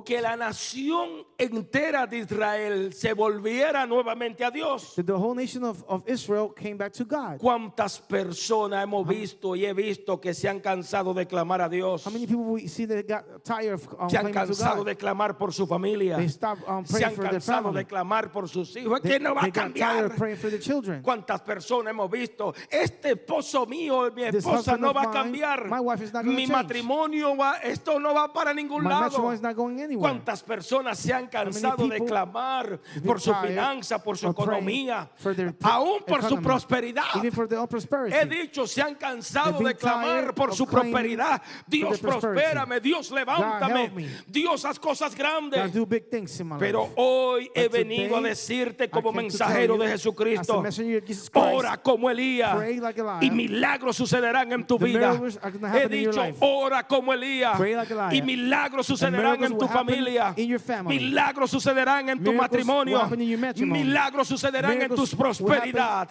[0.05, 4.95] que la nación entera de Israel se volviera nuevamente a Dios.
[4.97, 7.39] that the whole nation of, of Israel came back to God.
[7.39, 12.05] ¿Cuántas personas hemos visto y he visto que se han cansado de clamar a Dios?
[12.07, 14.97] How many people we see that got tired of um, Se han to cansado de
[14.97, 16.17] clamar por su familia.
[16.17, 19.01] They stopped um, Se han cansado de clamar por sus hijos.
[19.03, 20.17] They, que no va a got tired of cambiar.
[20.17, 21.03] praying for the children.
[21.39, 22.55] ¿Cuántas personas hemos visto?
[22.71, 25.69] Este esposo mío, mi esposa no va a cambiar.
[25.69, 29.39] my wife is not gonna Mi matrimonio va, esto no va para ningún My lado.
[29.99, 35.53] ¿Cuántas personas se han cansado de clamar por su finanza, por su economía, for their
[35.55, 37.05] pro- aún por su prosperidad?
[38.13, 41.41] He dicho, se han cansado de clamar por su prosperidad.
[41.67, 43.93] Dios, prospérame, Dios, levántame.
[44.27, 45.73] Dios, haz cosas grandes.
[45.73, 50.63] do big things in my Pero hoy he venido a decirte como mensajero de Jesucristo,
[51.29, 55.21] Jesus Christ, ora como Elías like y milagros sucederán en tu The vida.
[55.75, 60.35] He dicho, ora como Elías like y milagros sucederán en tu familia.
[60.85, 63.09] Milagros sucederán en tu matrimonio.
[63.57, 66.09] Milagros sucederán en tu prosperidad.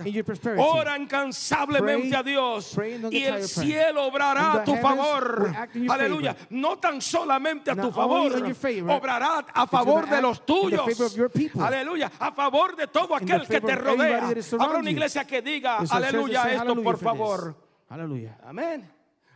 [0.57, 2.77] Ora incansablemente a Dios
[3.11, 5.51] y el cielo obrará a tu favor.
[5.89, 6.35] Aleluya.
[6.49, 8.31] No tan solamente a tu favor,
[8.87, 10.85] obrará a favor de los tuyos.
[11.59, 12.11] Aleluya.
[12.19, 14.33] A favor de todo aquel que te rodea.
[14.59, 15.06] Habrá una you.
[15.07, 17.55] Iglesia que diga, There's aleluya, esto por favor.
[17.89, 18.37] Hallelujah.
[18.43, 18.89] Amén.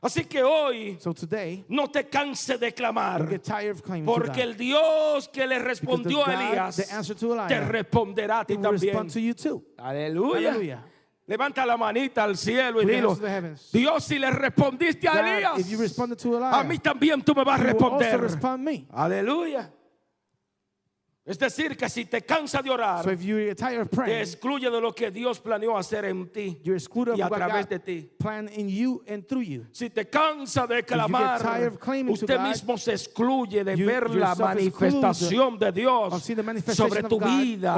[0.03, 3.39] Así que hoy So today, no te canse de clamar.
[4.03, 6.75] Porque el Dios que le respondió a Elías
[7.47, 8.97] te responderá a ti también.
[9.77, 10.85] Aleluya.
[11.27, 13.15] Levanta la manita al cielo y dilo.
[13.71, 15.81] Dios si le respondiste a Elías,
[16.51, 18.87] a mí también tú me vas a responder.
[18.91, 19.71] Aleluya.
[21.23, 24.21] Es decir, que si te cansa de orar, So if you're tired of te praying,
[24.21, 27.77] excluye de lo que Dios planeó hacer en ti you're excluded y a través de
[27.77, 28.09] ti.
[28.57, 29.67] in you and through you.
[29.71, 31.39] Si te cansa de clamar,
[32.09, 36.23] usted God, mismo se excluye de you- ver la manifestación de Dios
[36.75, 37.75] sobre tu vida.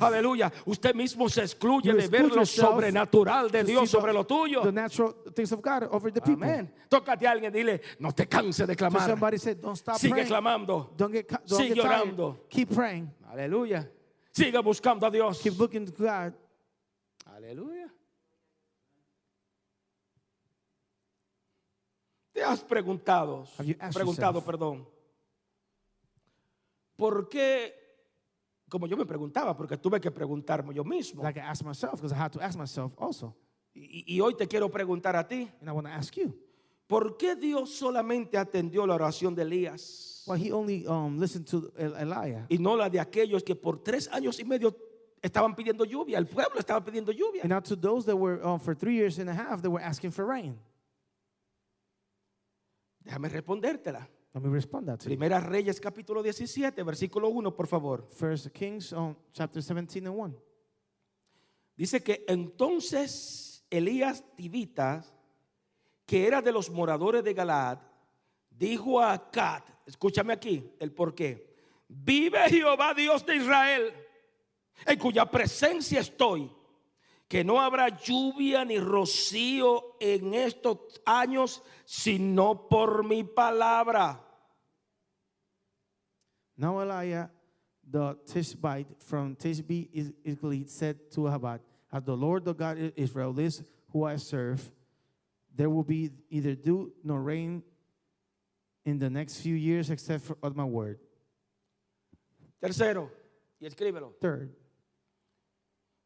[0.00, 0.52] Aleluya.
[0.66, 4.62] Usted mismo se excluye You de ver lo sobrenatural de Dios the- sobre lo tuyo.
[6.24, 6.72] Amén.
[6.88, 9.08] Tócate a alguien y dile, no te canses de So clamar.
[9.08, 10.26] somebody said, don't stop Sigue praying.
[10.28, 10.90] clamando.
[10.96, 12.46] Don't get, don't Sigue orando.
[12.48, 13.14] Keep praying.
[13.28, 13.90] Aleluya.
[14.32, 15.40] Siga buscando a Dios.
[15.40, 16.32] Keep looking to God.
[17.26, 17.90] Aleluya.
[22.32, 23.46] Te has preguntado,
[23.92, 24.46] preguntado, yourself?
[24.46, 24.88] perdón,
[26.96, 27.74] ¿por qué?
[28.68, 31.22] Como yo me preguntaba, porque tuve que preguntarme yo mismo.
[31.22, 33.36] Like I asked myself, because I had to ask myself also.
[33.74, 36.34] Y, y hoy te quiero preguntar a ti, And I want to ask you.
[36.86, 41.72] ¿por qué Dios solamente atendió la oración de Elías Well, he only um, listened to
[41.76, 44.76] El- Elijah y no la de aquellos que por tres años y medio
[45.20, 46.18] estaban pidiendo lluvia?
[46.18, 47.42] El pueblo estaba pidiendo lluvia.
[47.42, 49.82] and not to those that were um, for three years and a half that were
[49.82, 50.56] asking for rain.
[53.04, 54.08] Déjame respondértela.
[54.32, 55.06] Let me respond that to.
[55.06, 58.06] Primera Reyes capítulo 17, versículo 1, por favor.
[58.10, 60.36] First Kings, um, chapter 17 and 1.
[61.76, 65.02] Dice que entonces Elías Tibita,
[66.06, 67.78] que era de los moradores de Galaad,
[68.50, 71.54] dijo a Acad, escúchame aquí el por qué.
[71.88, 73.92] Vive Jehová Dios de Israel,
[74.86, 76.50] en cuya presencia estoy,
[77.28, 84.24] que no habrá lluvia ni rocío en estos años, sino por mi palabra.
[86.56, 87.30] Now Elijah
[87.90, 91.60] the Tishbite from Tishbe is Gilead said to Ahabad,
[91.92, 94.70] As the Lord the God of Israel lives, who I serve,
[95.54, 97.64] there will be either dew nor rain
[98.84, 100.98] in the next few years except for at my word.
[102.60, 103.10] Tercero,
[103.60, 104.14] y escríbelo.
[104.20, 104.54] Third,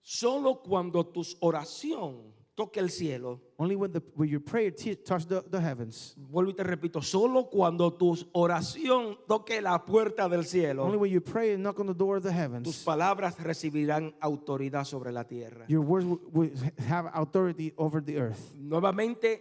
[0.07, 5.43] Solo cuando tu oración toque el cielo, only when, the, when your prayer touch the,
[5.51, 10.47] the heavens, vuelvo y te repito, solo cuando tu oración toque la puerta del only
[10.47, 14.15] cielo, when you pray and knock on the door of the tus heavens, palabras recibirán
[14.21, 15.65] autoridad sobre la tierra.
[15.69, 16.51] your words will, will
[16.87, 18.53] have authority over the earth.
[18.55, 19.41] Nuevamente,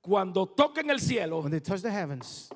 [0.00, 2.48] cuando toquen el cielo, When they touch the heavens,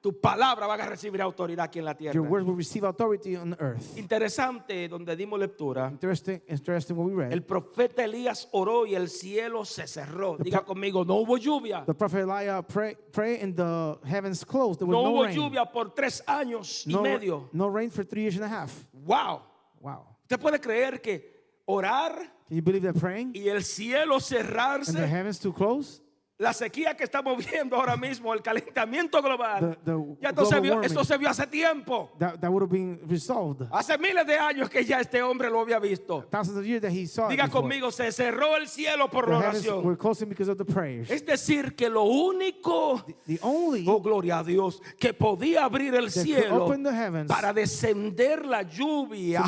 [0.00, 2.14] tu palabra van a recibir autoridad aquí en la tierra.
[2.14, 3.96] your words will receive authority on the earth.
[3.98, 7.32] Interesante, donde dimos lectura, Interesting, interesting what we read.
[7.32, 10.36] el profeta Elías oró y el cielo se cerró.
[10.38, 11.84] Diga conmigo, no hubo lluvia.
[11.84, 14.78] The prophet Elijah pray, pray and the heavens closed.
[14.78, 15.36] There was No no, hubo rain.
[15.36, 17.48] lluvia por tres años y no, medio.
[17.52, 18.86] no rain for three years and a half.
[18.92, 19.42] Wow.
[19.80, 20.04] Wow.
[20.22, 21.24] ¿Usted puede creer que
[21.66, 22.14] orar
[22.48, 25.06] Can you believe that praying y el cielo and the cerrarse?
[25.08, 26.00] heavens to close?
[26.40, 29.76] La sequía que estamos viendo ahora mismo, el calentamiento global.
[29.84, 30.86] The- the ya esto se, vio, warming.
[30.88, 32.12] esto se vio hace tiempo.
[32.18, 33.66] That, that would have been resolved.
[33.72, 36.24] Hace miles de años que ya este hombre lo había visto.
[36.30, 39.82] Thousands of years that he saw Diga conmigo, se cerró el cielo por la oración.
[39.82, 41.10] were closing because of the prayers.
[41.10, 46.08] Es decir, que lo único, The only oh gloria a Dios, que podía abrir el
[46.10, 49.42] cielo open the heavens para descender la lluvia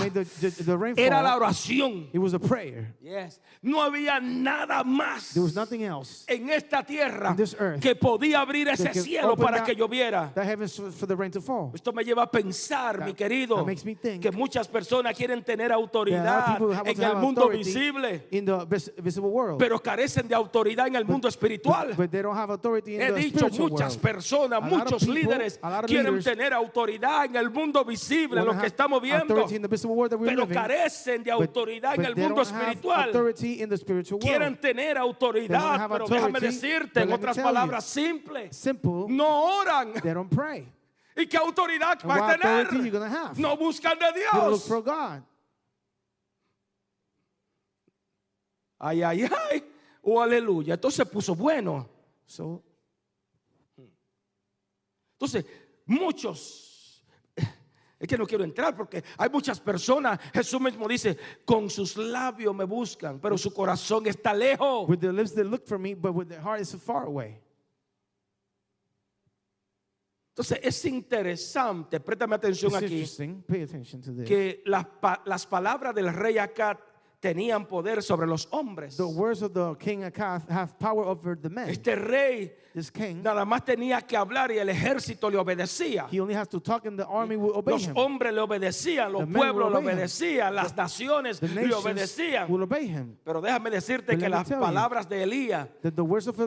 [0.96, 2.08] era la oración.
[2.12, 2.96] it was a prayer.
[3.00, 3.40] Yes.
[3.62, 8.68] No había nada más There was nothing else en esta tierra earth que podía abrir
[8.68, 10.32] ese cielo para que lloviera.
[10.34, 11.70] the heavens for, for the rain to fall.
[11.74, 13.64] Esto me lleva a pensar, That- mi querido,
[14.20, 18.22] que muchas personas quieren tener autoridad en el mundo visible,
[19.58, 21.94] pero carecen de autoridad en el mundo espiritual.
[21.96, 28.66] He dicho, muchas personas, muchos líderes quieren tener autoridad en el mundo visible, lo que
[28.66, 29.34] estamos viendo,
[30.24, 33.10] pero carecen de autoridad en el mundo espiritual.
[34.20, 36.46] Quieren tener autoridad, pero déjame authority,
[36.94, 39.92] en otras palabras simples, Simple, no oran.
[39.94, 40.66] they don't pray.
[41.16, 43.38] ¿Y qué autoridad va a tener?
[43.38, 44.64] No buscan de Dios.
[44.64, 45.22] for God.
[48.78, 49.64] Ay, ay, ay.
[50.02, 50.74] Oh, aleluya.
[50.74, 51.88] Entonces se puso bueno.
[52.24, 52.62] So
[55.12, 55.44] Entonces,
[55.84, 56.69] muchos,
[58.00, 62.54] es que no quiero entrar porque hay muchas personas, Jesús mismo dice, con sus labios
[62.54, 64.88] me buscan, pero su corazón está lejos.
[64.88, 67.38] with their lips they look for me, but with their heart is far away.
[70.34, 73.42] Entonces, es interesante, préstame atención It's aquí.
[73.46, 74.26] Pay attention to this.
[74.26, 76.78] que las, pa- las palabras del rey Acat
[77.20, 78.96] tenían poder sobre los hombres.
[78.96, 81.68] the words of the king Akath have power over the men.
[81.68, 86.06] Este rey This king, nada más tenía que hablar y el ejército le obedecía.
[86.12, 87.94] he only has to talk and the army will obey Los him.
[87.96, 92.48] hombres le obedecían, los The pueblos le obedecían, las naciones The le nations obedecían.
[92.48, 93.16] will obey him.
[93.24, 95.66] Pero déjame decirte But que las palabras de Elías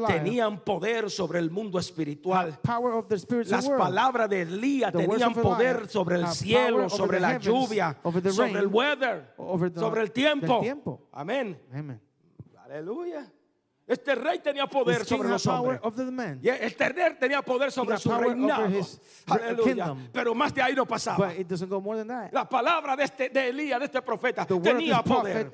[0.07, 2.57] tenían poder sobre el mundo espiritual.
[2.63, 7.31] power of the spiritual Las palabras de Elías tenían poder sobre el cielo, sobre la
[7.31, 10.61] heavens, lluvia, over the sobre el weather, over the- sobre el the tiempo.
[10.61, 11.01] tiempo.
[11.11, 11.59] Amén.
[11.73, 11.99] Amen.
[12.63, 13.29] Aleluya.
[13.85, 15.79] Este rey tenía poder sobre los hombres.
[16.41, 18.69] Y este rey tenía poder sobre su reinado.
[19.27, 19.95] Aleluya.
[20.11, 21.27] Pero más de ahí no pasaba.
[21.27, 22.31] But it doesn't go more than that.
[22.31, 25.51] La palabra de, este, de Elías, de este profeta, tenía poder.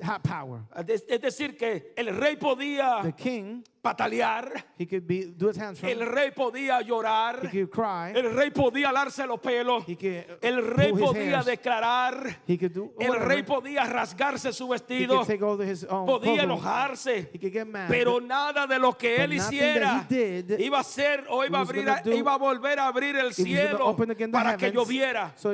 [0.86, 5.88] Es decir, que el rey podía The king, patalear, he could be do a tantrum.
[5.90, 8.12] el rey podía llorar, He could cry.
[8.14, 12.72] el rey podía alarse los pelos, He could el rey his podía declarar, He could
[12.72, 17.30] do el rey podía rasgarse su He vestido, could take over his own podía enojarse,
[17.32, 17.88] He could get mad.
[17.88, 21.62] pero nada de lo que él hiciera he did, iba a ser o iba a,
[21.62, 23.96] abrir, do- iba a volver a abrir el He cielo
[24.32, 25.32] para que lloviera.
[25.36, 25.50] So.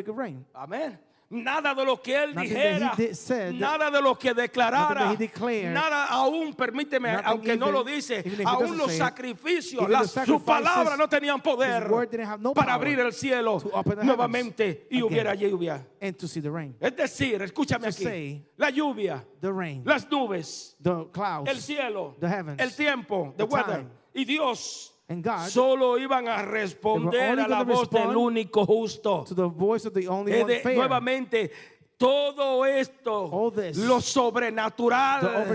[0.55, 0.99] Amén.
[1.29, 5.73] Nada de lo que él Nothing dijera, did- said, nada de lo que declarara, declared,
[5.73, 11.41] nada aún, permíteme, aunque no lo dice, aún los sacrificios, las, sus palabras no tenían
[11.43, 11.91] poder
[12.39, 13.59] no para abrir el cielo
[14.05, 15.85] nuevamente y hubiera lluvia.
[16.01, 16.77] And to see the rain.
[16.81, 19.83] Es decir, escúchame aquí, say, la lluvia, The rain.
[19.85, 21.51] las nubes, The clouds.
[21.51, 22.61] el cielo, The heavens.
[22.61, 23.91] el tiempo, the The weather, time.
[24.15, 29.25] y Dios And God solo iban a responder a la voz del único justo.
[29.25, 30.75] to the voice of the only one fair.
[30.75, 31.53] nuevamente,
[31.97, 35.47] todo esto, this, lo sobrenatural,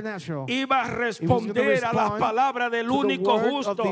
[0.48, 3.84] iba a responder a las palabras del único justo,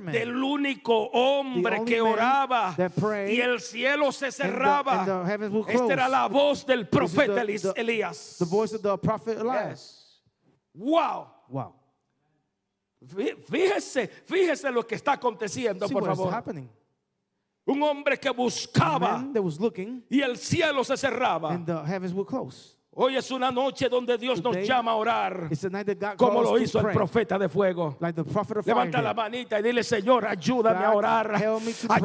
[0.00, 0.12] man.
[0.12, 2.74] del único hombre que oraba
[3.28, 5.04] y el cielo se cerraba.
[5.28, 7.42] and the Esta era la voz del profeta
[7.76, 8.38] Elías.
[9.70, 10.22] Yes.
[10.74, 11.28] Wow.
[11.48, 11.85] Wow.
[13.04, 16.32] Fí- Fíjese, fíjese lo que está aconteciendo, See por what is favor.
[16.34, 16.68] happening.
[17.66, 21.50] Un hombre que buscaba that was looking, y el cielo se cerraba.
[21.52, 22.75] and the heavens were closed.
[22.98, 25.48] Hoy es una noche donde Dios nos llama a orar
[26.16, 27.94] como lo hizo el profeta de fuego.
[28.00, 31.32] like the prophet of fire Levanta la manita y dile, Señor, ayúdame a orar.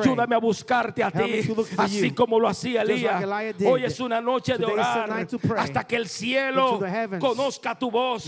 [0.01, 1.21] Ayúdame a buscarte a ti.
[1.77, 3.21] Así como lo hacía Elías.
[3.67, 5.09] Hoy es una noche de orar
[5.61, 6.77] hasta que el cielo
[7.21, 8.27] conozca tu voz.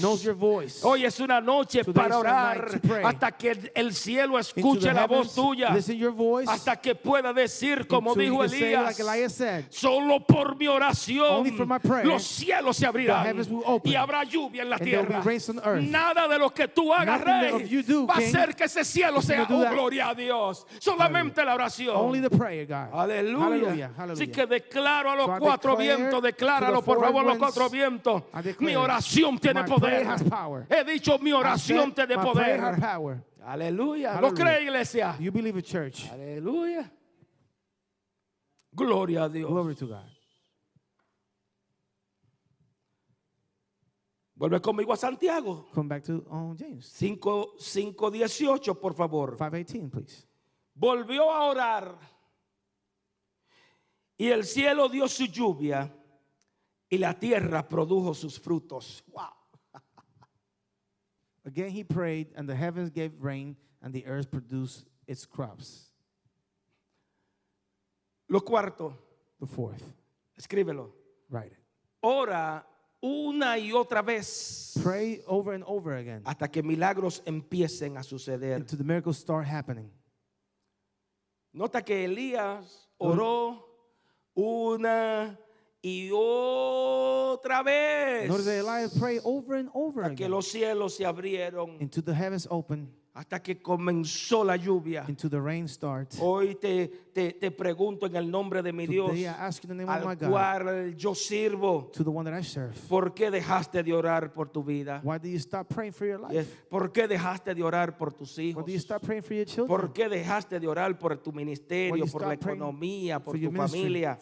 [0.85, 5.73] Hoy es una noche para orar hasta que el- el cielo escuche la voz tuya.
[6.47, 8.41] Hasta que pueda decir como dijo
[8.85, 8.95] Elías.
[9.69, 11.43] Solo por mi oración
[12.05, 13.37] los cielos se abrirán
[13.83, 15.23] y habrá lluvia en la tierra.
[15.81, 19.43] Nada de lo que tú hagas, rey, do, va a hacer que ese cielo sea
[19.49, 20.65] oh, gloria a Dios.
[20.79, 21.95] Solamente la oración.
[21.95, 22.99] Only the prayer, God.
[22.99, 23.91] Aleluya.
[23.97, 28.23] Así que declaro a los So cuatro vientos, decláralo por favor, los cuatro vientos.
[28.59, 30.07] Mi oración tiene poder.
[30.69, 32.61] He dicho, mi oración tiene poder.
[33.45, 34.21] Aleluya.
[34.21, 35.17] ¿Lo cree, iglesia?
[35.19, 36.09] You believe it, church.
[36.11, 36.89] Aleluya.
[38.73, 39.49] Gloria a Dios.
[39.49, 40.12] Glory to God.
[44.43, 45.69] Vuelve conmigo a Santiago.
[45.73, 49.37] Come back to um, James 5, 5, 18, por favor.
[49.37, 50.25] 5:18, please.
[50.75, 51.97] Volvió a orar
[54.17, 55.89] y el cielo dio su lluvia
[56.89, 59.01] y la tierra produjo sus frutos.
[59.13, 59.31] Wow.
[61.45, 65.93] Again he prayed, and the heavens gave rain, and the earth produced its crops.
[68.27, 68.93] Lo cuarto,
[69.39, 69.83] The fourth.
[70.37, 70.91] escríbelo.
[71.29, 71.59] Write it.
[72.01, 72.65] Ora
[73.03, 78.55] una y otra vez Pray over and over again hasta que milagros empiecen a suceder.
[78.55, 79.91] until the miracles start happening.
[81.51, 83.67] Nota que Elías oró
[84.33, 85.37] una
[85.81, 90.95] y otra vez Notice that Elijah prayed over and over hasta que again los cielos
[90.95, 95.05] se abrieron, until the heavens open, hasta que comenzó la lluvia.
[95.07, 96.17] until the rain starts.
[96.19, 101.91] Hoy te, te, te pregunto en el nombre de mi Dios, al cual yo sirvo,
[101.93, 102.73] to the one that I serve.
[102.89, 104.99] ¿por qué dejaste de orar por tu vida?
[105.03, 106.47] Why do you stop praying for your Yes.
[106.47, 106.63] life?
[106.69, 108.65] ¿Por qué dejaste de orar por tus Why hijos?
[108.65, 109.67] do you stop praying for your children?
[109.67, 114.17] ¿Por qué dejaste de orar por tu ministerio, por la economía, por tu familia?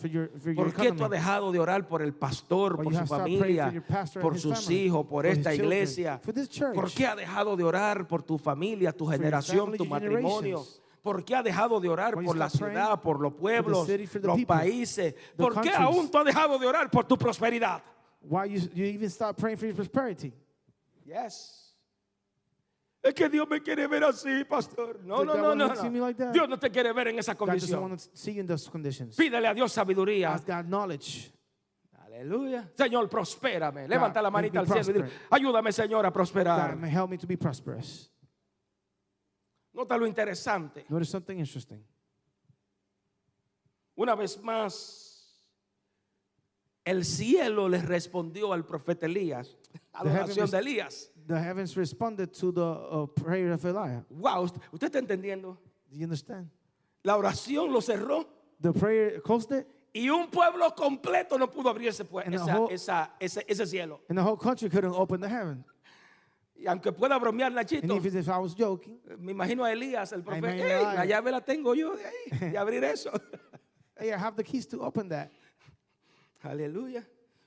[0.55, 3.71] ¿Por qué tú has dejado de orar por el pastor, por su familia,
[4.21, 6.19] por sus hijos, por esta iglesia?
[6.73, 10.65] ¿Por qué has dejado de orar por tu familia, tu your generación, tu matrimonio?
[11.01, 13.87] ¿Por qué has dejado de orar por la ciudad, por los pueblos,
[14.21, 15.15] los países?
[15.35, 17.81] ¿Por qué aún tú has dejado de orar por tu prosperidad?
[18.21, 20.31] Why you, you even stop praying for your prosperity?
[21.03, 21.61] Yes.
[23.01, 24.99] Es que Dios me quiere ver así, pastor.
[25.03, 25.67] No, no, no, no.
[25.67, 26.31] no.
[26.31, 27.97] Dios no te quiere ver en esa condición.
[29.17, 30.33] Pídele a Dios sabiduría.
[30.35, 31.31] Ask God knowledge.
[32.05, 32.69] Aleluya.
[32.75, 33.87] Señor, prospérame.
[33.87, 36.77] Levanta la manita al cielo ayúdame, Señor, a prosperar.
[36.85, 38.10] Help me to be prosperous.
[39.73, 40.85] Nota lo interesante.
[40.89, 41.83] Notice something interesting.
[43.95, 45.37] Una vez más,
[46.85, 49.57] el cielo les respondió al profeta Elías,
[49.93, 51.11] a la oración de Elías.
[51.27, 54.03] The heavens responded to the uh, prayer of Elijah.
[54.09, 55.57] Wow, ¿usted, está entendiendo?
[55.89, 56.49] Do you understand?
[57.03, 58.27] La oración lo cerró
[58.59, 62.41] The prayer closed it, y un pueblo completo no pudo abrir ese, pue- And the
[62.41, 64.01] esa- whole- esa- ese, ese cielo.
[64.09, 65.63] and the whole country couldn't open the heaven.
[66.61, 70.47] Y aunque pueda bromear Nachito, if I was joking, me imagino a Elías, el profeta,
[70.47, 73.11] imagine "Ey, a la Elías." llave la tengo yo de ahí, de abrir eso.
[73.99, 75.29] hey, I have the keys to open that.
[76.43, 77.03] Aleluya.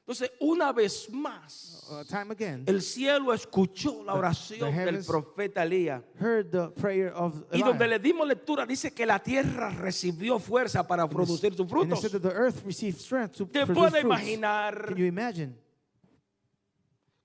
[0.07, 5.62] Entonces, una vez más, Uh, time again, el cielo escuchó la oración the del profeta
[5.62, 6.03] Elías.
[6.21, 10.87] heard the prayer of Y donde le dimos lectura, dice que la tierra recibió fuerza
[10.87, 12.01] para producir sus frutos.
[12.03, 14.05] ¿Te produce puede fruits.
[14.05, 15.55] imaginar Can you imagine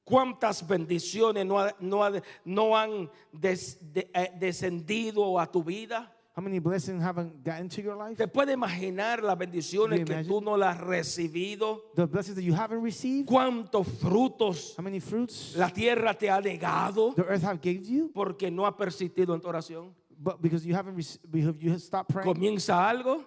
[0.09, 6.11] cuántas bendiciones no, ha- no ha- no han des- de- eh, descendido a tu vida?
[6.35, 8.15] how many blessings haven't gotten to your life?
[8.17, 11.81] ¿Te puede imaginar las bendiciones que tú no las has recibido?
[11.95, 13.27] The blessings that you haven't received?
[13.27, 18.09] ¿Cuántos frutos How many fruits la tierra te ha negado the earth have gave you?
[18.13, 19.93] porque no ha persistido en tu oración?
[20.17, 20.97] But because you haven't
[21.33, 23.23] you have stopped praying, Comienza algo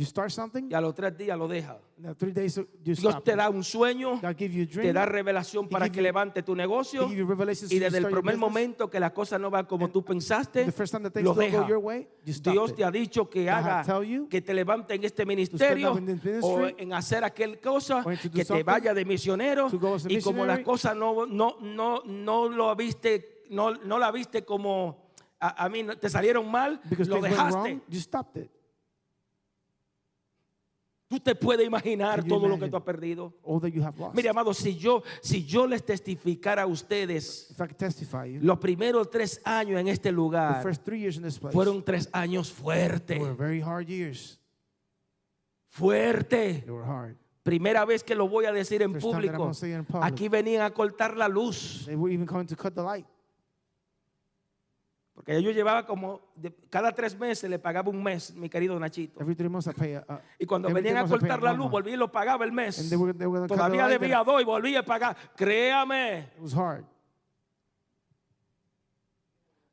[0.00, 1.76] you start something, y a los tres días lo deja.
[1.98, 5.90] now three days you Dios te da un sueño, a te dream, da revelación para
[5.90, 9.66] que you- levante tu negocio y desde el primer momento que las cosas no van
[9.66, 10.64] como tú pensaste,
[11.22, 11.68] lo deja.
[11.68, 12.76] your way, Dios it.
[12.76, 16.56] te ha dicho que God haga, you que te levante en este ministerio this o
[16.56, 19.68] ministry, en hacer aquel cosa, que te vaya de misionero
[20.08, 25.10] y como las cosas no, no, no, no lo viste, no, no la viste como
[25.38, 27.70] a, a mí te salieron mal, because lo dejaste.
[27.70, 28.50] wrong, you stopped it.
[31.10, 33.34] Tú te puedes imaginar todo lo que tú has perdido.
[33.42, 34.14] All that you have lost.
[34.14, 39.80] Mire, amado, si yo, si yo les testificara a ustedes testify los primeros tres años
[39.80, 43.20] en este lugar place fueron tres años fuertes.
[45.66, 46.64] fuerte.
[47.42, 49.50] Primera vez que lo voy a decir en First público.
[50.02, 51.86] Aquí venían a cortar la luz.
[51.86, 53.06] They were even coming to cut the light.
[55.20, 59.20] Porque yo llevaba como, de- cada tres meses le pagaba un mes, mi querido Nachito.
[59.20, 59.94] Every three months I pay.
[59.94, 62.88] A, a- Y cuando venían a cortar la luz, volví y lo pagaba el mes.
[62.88, 65.14] They were, they were Todavía debía dos y volví a pagar.
[65.36, 66.84] Créame, It was hard.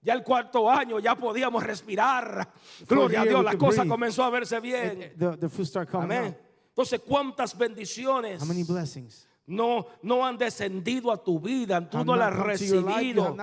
[0.01, 2.51] ya el cuarto año ya podíamos respirar.
[2.87, 3.89] Gloria a Dios, la cosa breathe.
[3.89, 5.13] comenzó a verse bien.
[5.17, 6.25] the, the Amén.
[6.25, 6.35] out.
[6.69, 9.26] Entonces, ¿cuántas bendiciones How many blessings?
[9.47, 11.89] No, no han descendido a tu vida?
[11.89, 13.35] Tú no las has life, recibido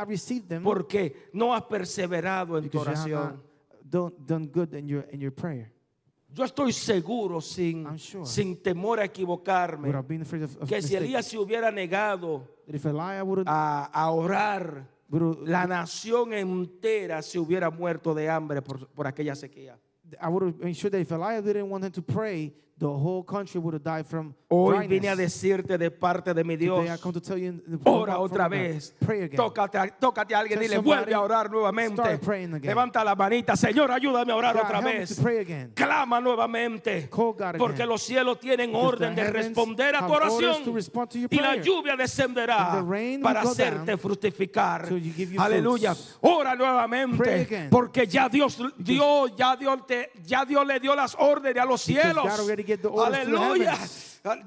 [0.47, 3.23] them porque no has perseverado en tu oración.
[3.23, 3.55] not
[3.91, 5.73] done, done good in your, in your prayer.
[6.33, 8.27] Yo estoy seguro, sin, sure.
[8.27, 10.97] sin temor a equivocarme, of, of que si.
[10.97, 12.49] Elías se hubiera negado
[13.47, 14.89] a, a orar,
[15.47, 19.79] la nación entera se hubiera muerto de hambre por, por aquella sequía.
[20.21, 23.23] I would have made sure that if Elijah didn't want him to pray, the whole
[23.25, 26.93] country would have died from Hoy vine a decirte de parte de mi Dios, Today
[26.95, 28.95] I come to tell you, the- ora otra vez.
[29.01, 29.37] Pray again.
[29.37, 32.03] Tócate, tócate a alguien, Tell dile, somebody, vuelve a orar nuevamente.
[32.03, 32.69] start praying again.
[32.71, 35.17] Levanta la manita, Señor, ayúdame a orar God, otra help me vez.
[35.17, 35.73] to pray again.
[35.75, 37.09] Clama nuevamente.
[37.11, 37.89] Call God Porque again.
[37.89, 40.65] los cielos tienen Because orden de heavens responder a tu have orders oración.
[40.65, 41.65] to respond to your Y la prayer.
[41.65, 44.89] lluvia descenderá And the rain will para go hacerte down fructificar.
[44.89, 45.95] give you Aleluya.
[45.97, 46.19] fruits.
[46.21, 47.41] Ora Pray nuevamente.
[47.43, 47.71] again.
[47.71, 51.85] Porque ya Dios, Dios, ya Dios, te, ya Dios le dio las órdenes a los
[51.85, 52.25] Because cielos.
[52.25, 53.75] God already the Aleluya.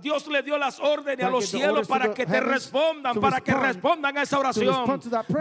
[0.01, 3.61] Dios le dio las órdenes a los cielos para que te respondan, para que respond-
[3.76, 4.86] respondan a esa oración.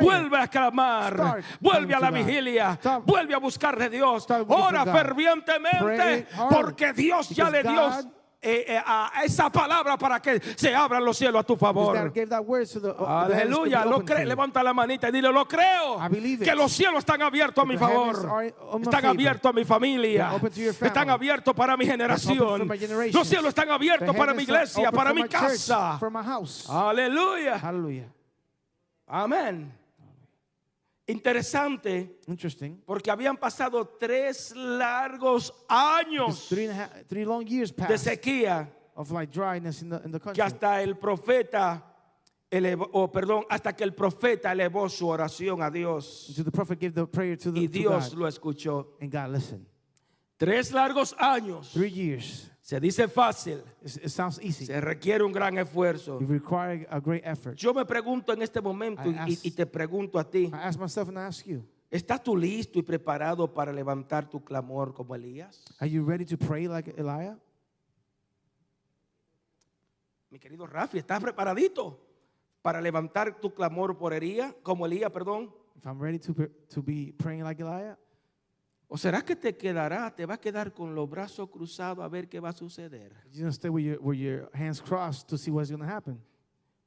[0.05, 4.27] Vuelve a clamar, vuelve a la vigilia, vuelve a buscar de Dios.
[4.49, 7.89] Ora fervientemente porque Dios ya le dio
[8.49, 11.97] eh, eh, a esa palabra para que se abran los cielos a tu favor.
[13.07, 15.99] Aleluya, lo cree, levanta la manita y dile, lo creo.
[16.45, 18.15] Que los cielos están abiertos a mi favor.
[18.83, 20.31] Están abiertos a mi familia.
[20.87, 22.69] Están abiertos para mi generación.
[23.13, 25.99] Los cielos están abiertos para mi iglesia, para mi casa.
[26.71, 27.59] Aleluya.
[29.09, 29.73] Amén.
[31.09, 32.83] Interesante Interesting.
[32.85, 38.05] porque habían pasado tres largos años three, and a half, three long years de passed
[38.05, 40.43] sequía of like dryness in the, in the que country.
[40.43, 41.83] hasta el profeta
[42.51, 46.93] elevó, o perdón, hasta que el profeta elevó su oración a Dios the prophet gave
[46.95, 48.19] the prayer to, the, y to Dios God.
[48.19, 48.97] lo escuchó.
[49.01, 49.67] And God listened.
[50.37, 51.73] Tres largos años.
[51.73, 52.51] Three years.
[52.61, 54.67] Se dice fácil, it sounds easy.
[54.67, 56.21] se requiere un gran esfuerzo.
[56.21, 57.57] It requires a great effort.
[57.57, 60.53] Yo me pregunto en este momento I y, ask- y te pregunto a ti, I
[60.53, 64.93] ask myself and I ask you, ¿estás tú listo y preparado para levantar tu clamor
[64.93, 65.65] como Elías?
[65.79, 67.39] are you ready to pray like Elijah?
[70.29, 72.01] Mi querido Rafi, ¿estás preparadito
[72.63, 75.55] para levantar tu clamor por Elías, como Elías, perdón?
[75.77, 76.35] If I'm ready to,
[76.75, 77.97] to be praying like Elijah?
[78.89, 82.29] ¿O será que te quedará, te va a quedar con los brazos cruzados a ver
[82.29, 83.13] qué va a suceder?
[83.33, 86.21] You're to stay with your, with your hands crossed to see what's to happen.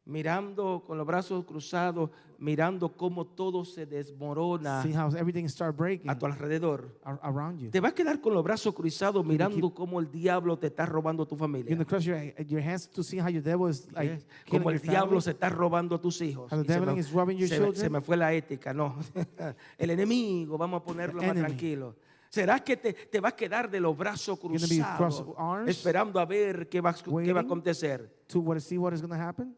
[0.09, 6.09] Mirando con los brazos cruzados, mirando cómo todo se desmorona See how everything start breaking
[6.09, 6.97] a tu alrededor.
[7.03, 7.69] ar- around you.
[7.69, 11.27] Te va a quedar con los brazos cruzados mirando cómo el diablo te está robando
[11.27, 11.75] tu familia.
[11.75, 14.25] going to cross your, your hands to see how your devil is like Yes.
[14.45, 16.49] killing Como el diablo se está robando a tus hijos.
[16.49, 18.95] The se, devil me, is your se me- se me fue la ética, no.
[19.77, 21.47] el enemigo, vamos a ponerlo The más enemy.
[21.49, 21.95] tranquilo.
[22.31, 25.23] ¿Será que te, te va a quedar de los brazos cruzados,
[25.67, 28.07] esperando a ver qué va, qué va a acontecer?
[28.27, 29.55] To what, see what is going to happen?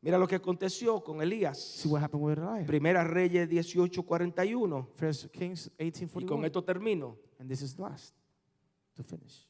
[0.00, 1.58] Mira lo que aconteció con Elías.
[1.58, 2.66] See what happened with Elijah.
[2.66, 4.86] Primera Reyes 18:41.
[4.94, 6.46] First Kings Y con 1841.
[6.46, 7.18] esto termino.
[7.38, 8.14] And this is last
[8.94, 9.46] to finish.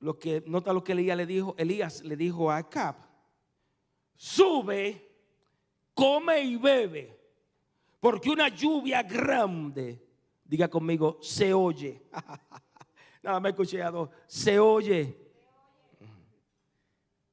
[0.00, 2.96] Lo que nota lo que Elías le dijo, Elías le dijo a Acab,
[4.16, 5.02] sube,
[5.94, 7.18] come y bebe,
[8.00, 10.02] porque una lluvia grande,
[10.44, 12.02] diga conmigo, se oye.
[13.22, 15.14] Nada me he escuchado, se oye.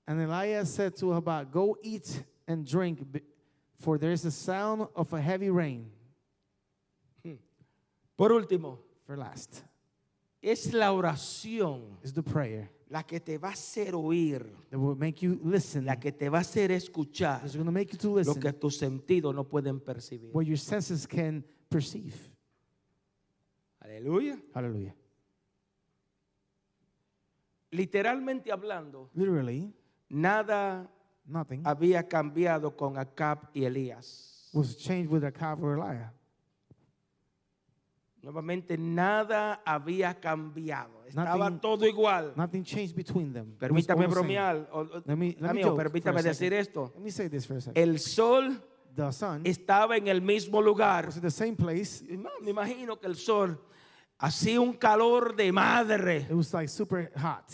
[0.05, 2.99] And Elijah said to Habad, Go eat and drink,
[3.79, 5.91] for there is a sound of a heavy rain.
[8.17, 9.63] Por último, For last
[10.41, 14.95] es la oración is the prayer la que te va a hacer oír, that will
[14.95, 15.85] make you listen.
[15.85, 18.41] la que te va a hacer escuchar It's going to make you to lo listen
[18.41, 20.31] que tus sentidos no pueden percibir.
[20.33, 22.15] what your senses can perceive.
[23.81, 24.41] Aleluya.
[24.53, 24.93] Hallelujah.
[27.71, 29.71] Literalmente hablando, Literally,
[30.09, 30.89] nada
[31.27, 34.49] nothing había cambiado con Acab y Elías.
[34.53, 36.11] was changed with Acab or Elijah.
[38.21, 41.05] Nuevamente, nada había cambiado.
[41.05, 42.33] Estaba Nothing- todo igual.
[42.35, 43.55] Nothing changed between them.
[43.57, 44.67] Permítame bromear.
[44.73, 46.91] o- Let me- let me amigo, joke permítame decir esto.
[46.95, 47.77] Let me say this for a second.
[47.77, 48.61] El sol
[48.95, 51.05] The sun estaba en el mismo lugar.
[51.05, 52.03] was in the same place.
[52.41, 53.57] Me imagino que el sol
[54.19, 57.45] Hacía un calor de madre, It was like super hot.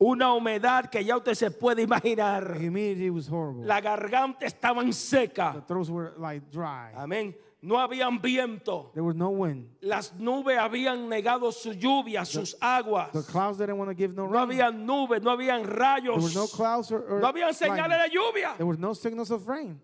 [0.00, 2.56] Una humedad que ya usted se puede The imaginar.
[2.56, 3.66] humidity was horrible.
[3.66, 5.62] La garganta estaba The seca.
[5.68, 6.90] throats were like dry.
[6.96, 7.36] Amén.
[7.62, 8.90] No habían viento.
[8.94, 9.68] There was no wind.
[9.82, 13.12] Las nubes habían negado su lluvia, sus aguas.
[13.12, 14.48] The clouds didn't want to give no No rain.
[14.58, 16.14] habían nubes, no habían rayos.
[16.16, 17.98] There were no clouds or, or No habían señales lightning.
[17.98, 18.56] de lluvia.
[18.56, 19.78] There were no signals of rain.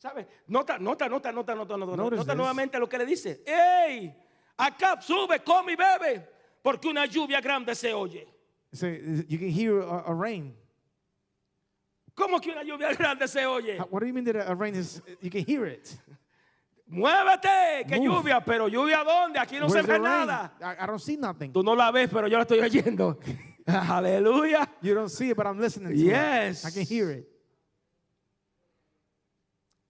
[0.00, 0.28] ¿Sabe?
[0.46, 1.96] Nota, nota, nota, nota, nota, nota.
[1.96, 2.36] Notice Nota this.
[2.36, 3.42] nuevamente lo que le dice.
[3.44, 4.14] ¡Ey!
[4.56, 6.37] Acá sube, come y bebe.
[6.68, 8.26] Porque una lluvia grande se oye.
[8.74, 10.54] So you can hear a, a rain.
[12.14, 13.78] ¿Cómo que una lluvia grande se oye?
[13.88, 15.00] What do you mean that a, a rain is?
[15.22, 15.96] You can hear it.
[16.90, 18.04] Muévete, que Move.
[18.22, 19.38] lluvia, pero lluvia dónde?
[19.38, 20.26] Aquí no se Where's ve the rain?
[20.26, 20.52] nada.
[20.60, 21.52] I, I don't see nothing.
[21.54, 23.18] Tú no la ves, pero yo la estoy oyendo.
[23.66, 24.68] Aleluya.
[24.82, 26.64] You don't see it, but I'm listening to Yes.
[26.64, 26.68] it.
[26.68, 27.26] I can hear it.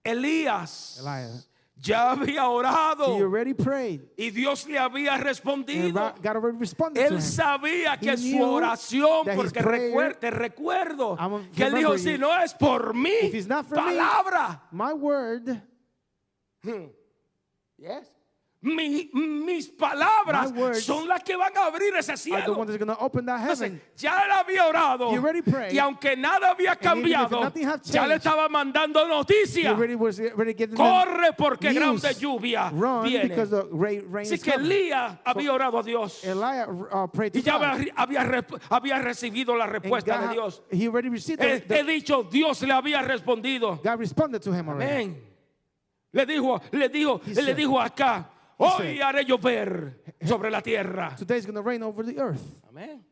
[0.05, 1.43] Elías Elijah.
[1.81, 4.01] Ya había He orado already prayed.
[4.17, 6.13] y Dios le había respondido.
[6.21, 7.21] God already responded to Él him.
[7.21, 11.17] sabía que He su oración, porque recuer- te recuerdo
[11.55, 14.67] que él dijo, si no es por mí, for me, palabra.
[14.71, 15.61] My word,
[17.77, 18.11] Yes.
[18.61, 20.51] Mi- mis palabras
[20.83, 22.61] son las que van a abrir ese the cielo.
[22.61, 25.71] Entonces, ya él había orado prayed.
[25.71, 29.69] y aunque nada había cambiado, had ya le changed, estaba mandando noticia.
[29.71, 32.69] already was already getting them Corre porque grande lluvia
[33.01, 33.29] viene.
[33.33, 33.63] the
[34.33, 34.51] Así que.
[34.55, 40.17] Elías había orado a Dios Elijah uh, y ya había, había había recibido la respuesta
[40.19, 40.63] de God- Dios.
[40.69, 43.79] He already received He, the, he the, dicho, Dios le había respondido.
[44.67, 45.23] Amén.
[46.11, 48.29] Le dijo, le dijo, He le said- dijo acá,
[48.59, 51.15] hoy said- haré llover sobre la tierra.
[51.17, 52.41] Today is going to rain over the earth.
[52.69, 53.03] Amén.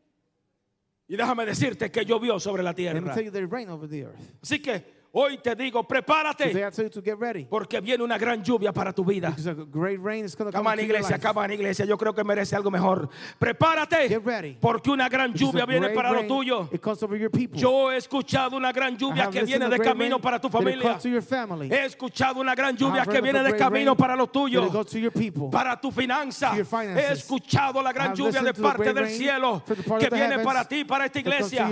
[1.08, 3.14] Y déjame decirte que llovió sobre la Let me tierra.
[3.14, 4.34] tell you that it rain over the earth.
[4.42, 7.44] Así que hoy te digo, Today prepárate I tell you to get ready.
[7.44, 9.30] porque viene una gran lluvia para tu vida.
[9.30, 11.84] Because a great rain is going to come on, iglesia, come on, iglesia.
[11.84, 13.08] Yo creo que merece algo mejor.
[13.38, 14.56] Prepárate Get ready.
[14.60, 16.68] porque una gran lluvia viene para lo tuyo.
[16.72, 17.58] It comes over your people.
[17.58, 20.98] Yo he escuchado una gran lluvia que viene de camino para tu familia.
[20.98, 21.68] to your family.
[21.68, 24.68] He escuchado una gran lluvia que viene de camino para lo tuyo.
[24.84, 25.50] to your people.
[25.50, 26.50] Para tu finanza.
[26.50, 27.04] To your finances.
[27.04, 29.62] He escuchado la gran lluvia de parte del cielo
[29.98, 31.68] que viene para ti, para esta iglesia.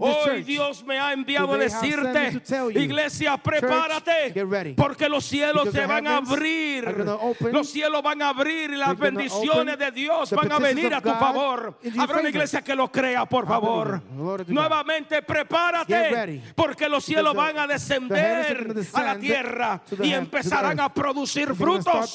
[0.00, 0.42] Hoy.
[0.42, 4.74] Dios me ha enviado a Today decirte, tell you, iglesia, church, prepárate, get ready.
[4.74, 6.88] porque los cielos se van a abrir.
[7.20, 7.52] open.
[7.52, 9.78] Los cielos van a abrir y las bendiciones open.
[9.78, 11.78] de Dios van a venir a tu favor.
[11.98, 14.02] Habrá una iglesia que lo crea, por favor.
[14.46, 20.92] Nuevamente, prepárate, porque los cielos the- van a descender a la tierra y empezarán a
[20.92, 22.14] producir frutos.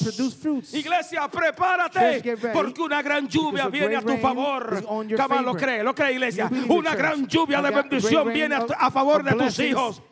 [0.72, 4.84] Iglesia, prepárate, Church, porque una gran lluvia viene a tu favor.
[5.16, 6.50] Cama lo cree, lo cree, iglesia.
[6.68, 10.02] Una gran lluvia de bendición viene a, favor de tus hijos.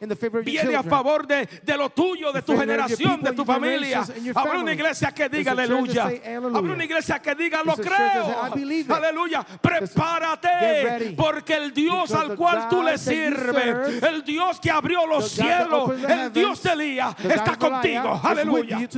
[0.44, 4.04] Viene a favor de, de lo tuyo, de tu generación, de tu familia.
[4.34, 6.04] Habrá una iglesia que diga aleluya.
[6.04, 8.42] Habrá una iglesia que diga lo creo.
[8.88, 9.44] Aleluya.
[9.60, 15.90] Prepárate, porque el Dios al cual tú le sirves, el Dios que abrió los cielos,
[16.08, 18.20] el Dios de Elías, está contigo.
[18.22, 18.88] Aleluya.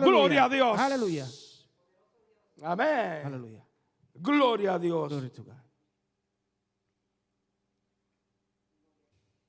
[0.00, 0.78] Gloria a Dios.
[0.78, 1.26] Hallelujah.
[2.62, 3.62] Amén.
[4.20, 5.08] Gloria a Dios.
[5.08, 5.54] Glory to God.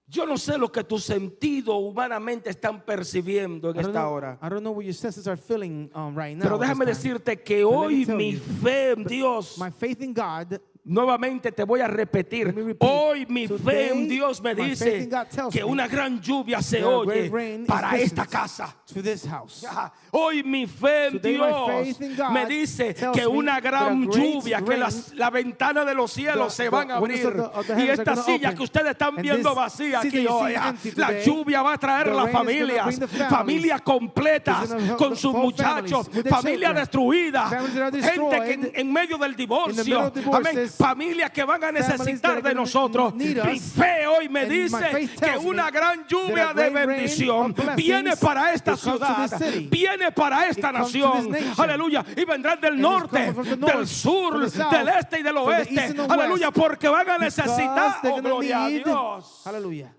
[0.10, 4.40] Yo no sé lo que tus sentidos humanamente están percibiendo en esta know, hora.
[4.42, 6.44] I don't know what your senses are feeling um, right now.
[6.44, 10.60] Pero déjame decirte que But hoy mi you, fe en Dios, My faith in God
[10.90, 15.08] nuevamente te voy a repetir, hoy mi fe en Dios me dice
[15.52, 17.30] que una gran lluvia se oye
[17.68, 18.76] para esta casa.
[18.92, 19.64] to this house.
[19.64, 19.94] Ajá.
[20.12, 22.00] Hoy mi fe en Dios
[22.32, 26.90] me dice que una gran lluvia, que las, la ventana de los cielos se van
[26.90, 27.32] a abrir.
[27.78, 30.56] y esta silla que ustedes están viendo vacía aquí hoy,
[30.96, 33.30] la lluvia va a traer the la rain is gonna familia, bring the families.
[33.30, 36.76] familia completa, It's gonna help con sus muchachos, families with their familia children.
[36.76, 41.72] destruida, Families that are gente que en, medio del divorcio, amén, familias que van a
[41.72, 43.14] necesitar de nosotros.
[43.14, 49.30] Mi fe hoy me dice que una gran lluvia de bendición viene para esta ciudad,
[49.70, 55.38] viene para esta nación, aleluya, y vendrán del norte, del sur, del este y del
[55.38, 59.94] oeste, aleluya, porque van a necesitar, oh gloria a Dios, Hallelujah.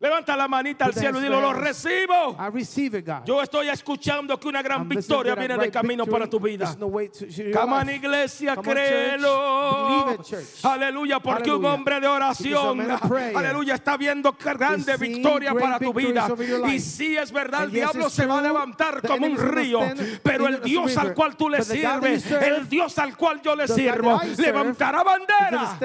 [0.03, 2.35] Levanta la manita al cielo y dilo, lo recibo.
[2.37, 3.23] I receive it, God.
[3.23, 6.75] Yo estoy escuchando que una gran I'm victoria viene de camino para tu vida.
[6.77, 10.17] No Come on, iglesia, Come créelo.
[10.21, 10.65] Church.
[10.65, 12.85] Aleluya, porque un hombre de oración,
[13.33, 16.27] aleluya, está viendo grande victoria para tu vida.
[16.67, 19.79] Y si es verdad, el diablo se va a levantar como un río.
[20.21, 24.19] Pero el Dios al cual tú le sirves, el Dios al cual yo le sirvo,
[24.35, 25.77] levantará bandera.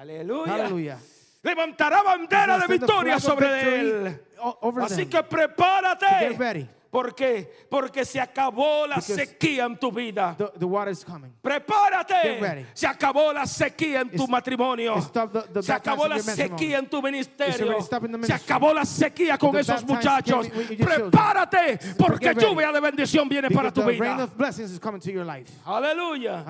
[0.00, 0.98] Aleluya.
[1.42, 4.20] Levantará bandera de the victoria sobre él.
[4.82, 6.06] Así que prepárate.
[6.06, 6.68] Get ready.
[6.88, 7.50] ¿Por qué?
[7.70, 10.34] Porque se acabó la Because sequía en tu vida.
[10.36, 11.32] The, the water is coming.
[11.42, 12.66] Prepárate.
[12.74, 14.94] Se acabó la sequía en tu It's- matrimonio.
[15.10, 17.78] the- the Se acabó la sequía en tu ministerio.
[17.78, 20.48] the Se acabó la sequía con The esos muchachos.
[20.50, 24.24] Prepárate porque lluvia de bendición viene para tu the rain vida.
[24.24, 25.50] of blessings is coming to your life.
[25.64, 26.44] Aleluya.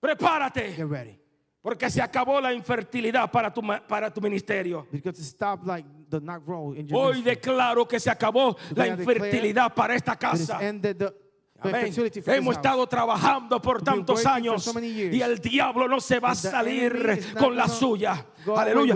[0.00, 1.21] Prepárate Get ready.
[1.62, 4.86] Porque se acabó la infertilidad para tu, para tu ministerio.
[4.90, 8.84] Because it stopped like the not grow in your Hoy declaro que se acabó la
[8.84, 10.58] Today declare infertilidad para esta casa.
[10.58, 11.14] the
[11.70, 11.92] Amén.
[12.38, 14.64] Hemos estado trabajando por tantos años
[15.12, 18.26] y el diablo no se va a salir con la suya.
[18.56, 18.94] Aleluya.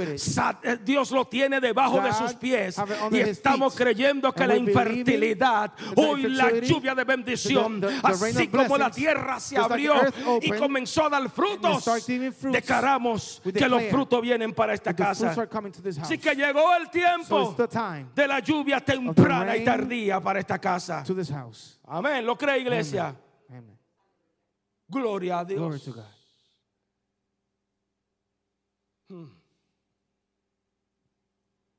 [0.65, 2.77] eh, Dios lo tiene debajo de sus pies
[3.13, 9.39] y estamos creyendo que la infertilidad, hoy la lluvia de bendición, así como la tierra
[9.39, 9.95] se abrió
[10.43, 11.85] y comenzó a dar frutos,
[12.53, 15.33] declaramos que los frutos vienen para esta casa.
[16.03, 17.55] Así que llegó el tiempo
[18.15, 21.05] de la lluvia temprana y tardía para esta casa.
[21.87, 22.25] Amén.
[22.27, 23.15] ¿Lo cree, iglesia?
[23.49, 23.79] Amen.
[24.89, 25.85] Gloria a Glory Dios.
[25.85, 26.05] to God.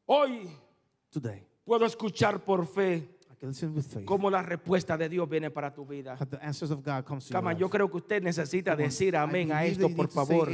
[0.05, 0.49] Hoy
[1.09, 4.05] Today, puedo escuchar por fe I can listen with faith.
[4.05, 6.17] cómo la respuesta de Dios viene para tu vida.
[6.19, 8.85] How the answers of God comes to Cama, your yo creo que usted necesita Come
[8.85, 10.49] decir amén a esto, por favor.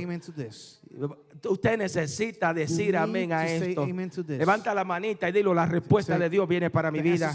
[1.46, 3.88] Usted necesita decir amén a esto.
[4.28, 7.32] Levanta la manita y dilo, la respuesta de Dios viene para mi vida.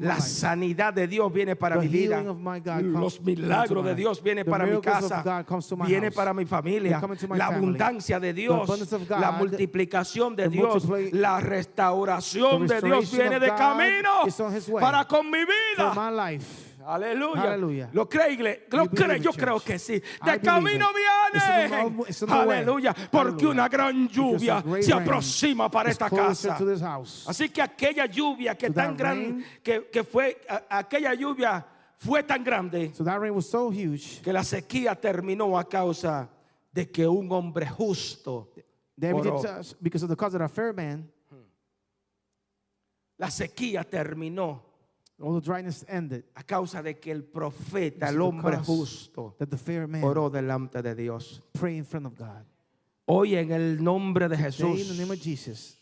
[0.00, 2.22] La sanidad de Dios viene para mi vida.
[2.82, 3.94] Los milagros de.
[3.94, 5.44] Dios vienen para mi casa.
[5.86, 7.00] Viene para mi familia.
[7.34, 9.08] La abundancia de Dios.
[9.08, 10.86] La multiplicación de Dios.
[11.12, 14.26] La restauración de Dios viene de camino
[14.58, 14.80] his way.
[14.82, 15.94] para con mi For vida.
[15.94, 16.64] my life.
[16.86, 17.42] Aleluya.
[17.42, 17.90] Aleluya.
[17.92, 19.18] Lo cree, Lo cree.
[19.20, 19.36] Yo church.
[19.36, 20.00] creo que sí.
[20.24, 21.44] De camino viene.
[22.28, 22.94] Aleluya.
[23.10, 23.50] Porque Hallelujah.
[23.50, 26.56] una gran lluvia se aproxima para esta casa.
[27.26, 31.64] Así que aquella lluvia que So tan that rain- que, que fue, a- aquella lluvia
[31.98, 34.22] fue tan grande So that rain was so huge.
[34.22, 36.30] que la sequía terminó a causa
[36.72, 38.50] de que un hombre justo
[39.12, 39.42] oró.
[39.80, 41.10] because of the cause of a fair man,
[43.18, 44.62] La sequía terminó
[45.20, 46.24] all the dryness ended.
[46.36, 50.80] a causa de que el profeta, el hombre justo, That the fair man oró delante
[50.82, 51.42] de Dios.
[51.52, 52.44] pray in front of God.
[53.06, 55.76] Hoy en el nombre de Today, in the Jesús name of Jesus,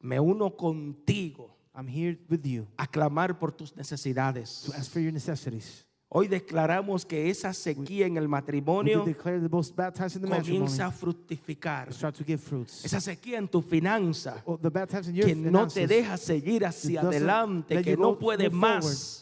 [0.00, 4.62] me uno contigo I'm here with you a clamar por tus necesidades.
[4.66, 5.84] to ask for your necessities.
[6.12, 9.04] Hoy declaramos que esa sequía en el matrimonio
[10.28, 11.90] comienza a fructificar.
[12.82, 14.42] Esa sequía en tu finanza
[15.24, 19.20] que no te deja seguir hacia adelante, que no puede más,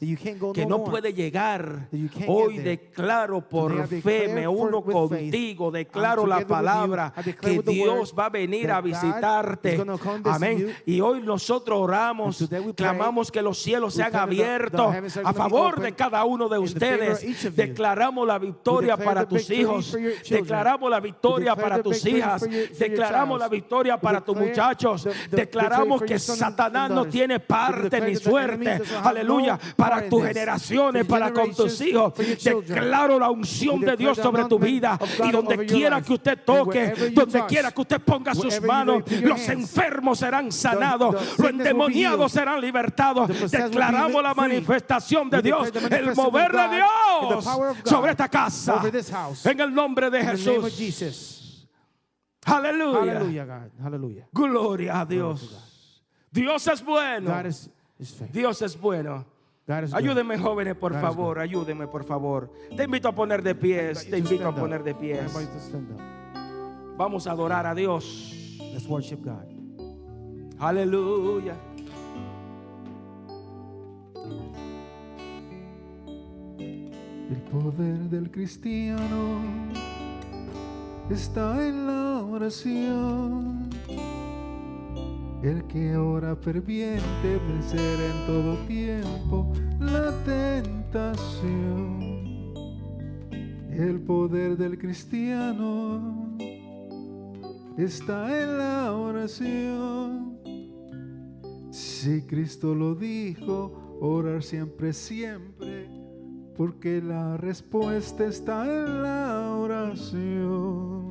[0.55, 1.91] que no puede llegar.
[2.27, 8.71] Hoy declaro por fe, me uno contigo, declaro la palabra que Dios va a venir
[8.71, 9.85] a visitarte.
[10.25, 10.75] Amén.
[10.87, 16.49] Y hoy nosotros oramos, clamamos que los cielos sean abiertos a favor de cada uno
[16.49, 17.57] de of ustedes.
[17.57, 19.97] Declaramos la victoria para tus hijos.
[20.29, 22.47] Declaramos la victoria para tus hijas.
[22.79, 25.09] Declaramos la victoria para tus muchachos.
[25.31, 28.81] Declaramos que Satanás no tiene parte ni suerte.
[29.03, 29.59] Aleluya.
[29.77, 32.15] Para tus generaciones, para con tus hijos.
[32.17, 34.99] Declaro la unción de Dios sobre tu vida.
[35.25, 40.19] Y donde quiera que usted toque, donde quiera que usted ponga sus manos, los enfermos
[40.19, 41.15] serán sanados.
[41.39, 43.51] Los endemoniados serán libertados.
[43.51, 45.73] Declaramos la manifestación de Dios.
[45.91, 48.77] El mover de Dios power of God sobre esta casa.
[48.77, 49.47] over this house.
[49.47, 51.69] En el nombre de Jesús.
[52.45, 54.29] Aleluya.
[54.33, 56.03] Gloria a Dios.
[56.31, 57.31] Dios es bueno.
[58.33, 59.25] Dios es bueno.
[59.93, 62.51] Ayúdenme jóvenes, por favor, ayúdenme por favor.
[62.75, 65.31] Te invito a poner de pies, te invito a poner de pies.
[66.97, 68.59] Vamos a adorar a Dios.
[68.73, 69.45] Let's worship God.
[70.59, 71.55] Aleluya.
[77.31, 79.41] El poder del cristiano
[81.11, 83.69] está en la oración.
[85.43, 91.99] El que ora ferviente vencerá en todo tiempo la tentación.
[93.71, 96.37] El poder del cristiano
[97.77, 100.39] está en la oración.
[101.71, 105.89] Si Cristo lo dijo, orar siempre, siempre,
[106.59, 111.09] porque la respuesta está en la oración.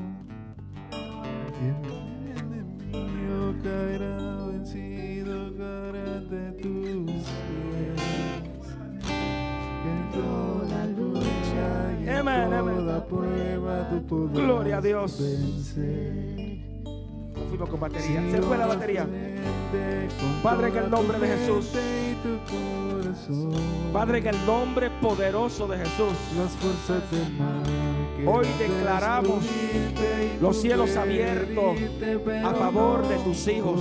[1.62, 8.02] El enemigo caerá vencido, caerá de tus pies.
[9.86, 12.50] En toda lucha y en amén.
[12.50, 15.18] toda prueba tu podrás Gloria a Dios.
[15.18, 16.58] vencer.
[17.34, 18.32] Nos fuimos con batería.
[18.32, 19.08] Se fue la batería.
[20.44, 21.72] Padre, en el nombre de Jesús.
[22.24, 23.52] Tu corazón.
[23.94, 26.14] Padre, en el nombre poderoso de Jesús.
[26.38, 27.64] Las fuerzas del mal
[28.16, 29.46] que Hoy declaramos
[30.42, 31.78] los cielos abiertos
[32.44, 33.80] a favor de tus hijos.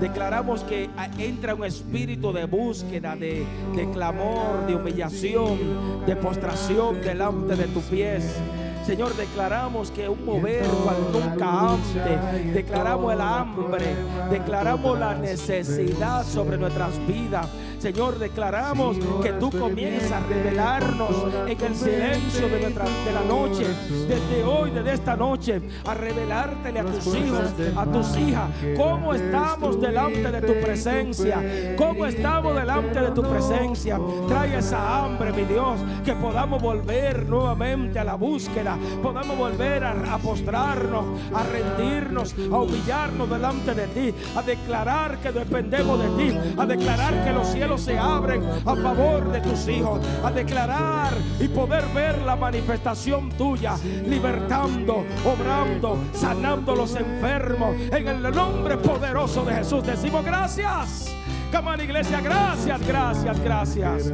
[0.00, 7.56] Declaramos que entra un espíritu de búsqueda, de, de clamor, de humillación, de postración delante
[7.56, 8.36] de tus pies.
[8.84, 12.52] Señor, declaramos que un mover cual nunca antes.
[12.52, 13.96] Declaramos el hambre,
[14.30, 17.48] declaramos la necesidad sobre nuestras vidas.
[17.84, 21.10] Señor, declaramos que tú comienzas a revelarnos
[21.46, 23.66] en el silencio de, nuestra, de la noche,
[24.08, 27.42] desde hoy, desde esta noche, a revelártele a tus hijos,
[27.76, 34.00] a tus hijas, cómo estamos delante de tu presencia, cómo estamos delante de tu presencia.
[34.28, 40.14] Trae esa hambre, mi Dios, que podamos volver nuevamente a la búsqueda, podamos volver a,
[40.14, 41.04] a postrarnos,
[41.34, 47.22] a rendirnos, a humillarnos delante de ti, a declarar que dependemos de ti, a declarar
[47.22, 52.18] que los cielos se abren a favor de tus hijos, a declarar y poder ver
[52.22, 57.74] la manifestación tuya, libertando, obrando, sanando los enfermos.
[57.90, 61.10] En el nombre poderoso de Jesús decimos gracias.
[61.52, 64.12] Come on, iglesia, gracias, gracias, gracias.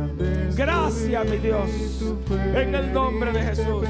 [0.54, 1.70] Gracias, mi Dios.
[2.54, 3.86] En el nombre de Jesús.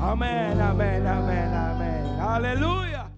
[0.00, 2.20] Amén, amén, amén, amén.
[2.20, 3.09] Aleluya.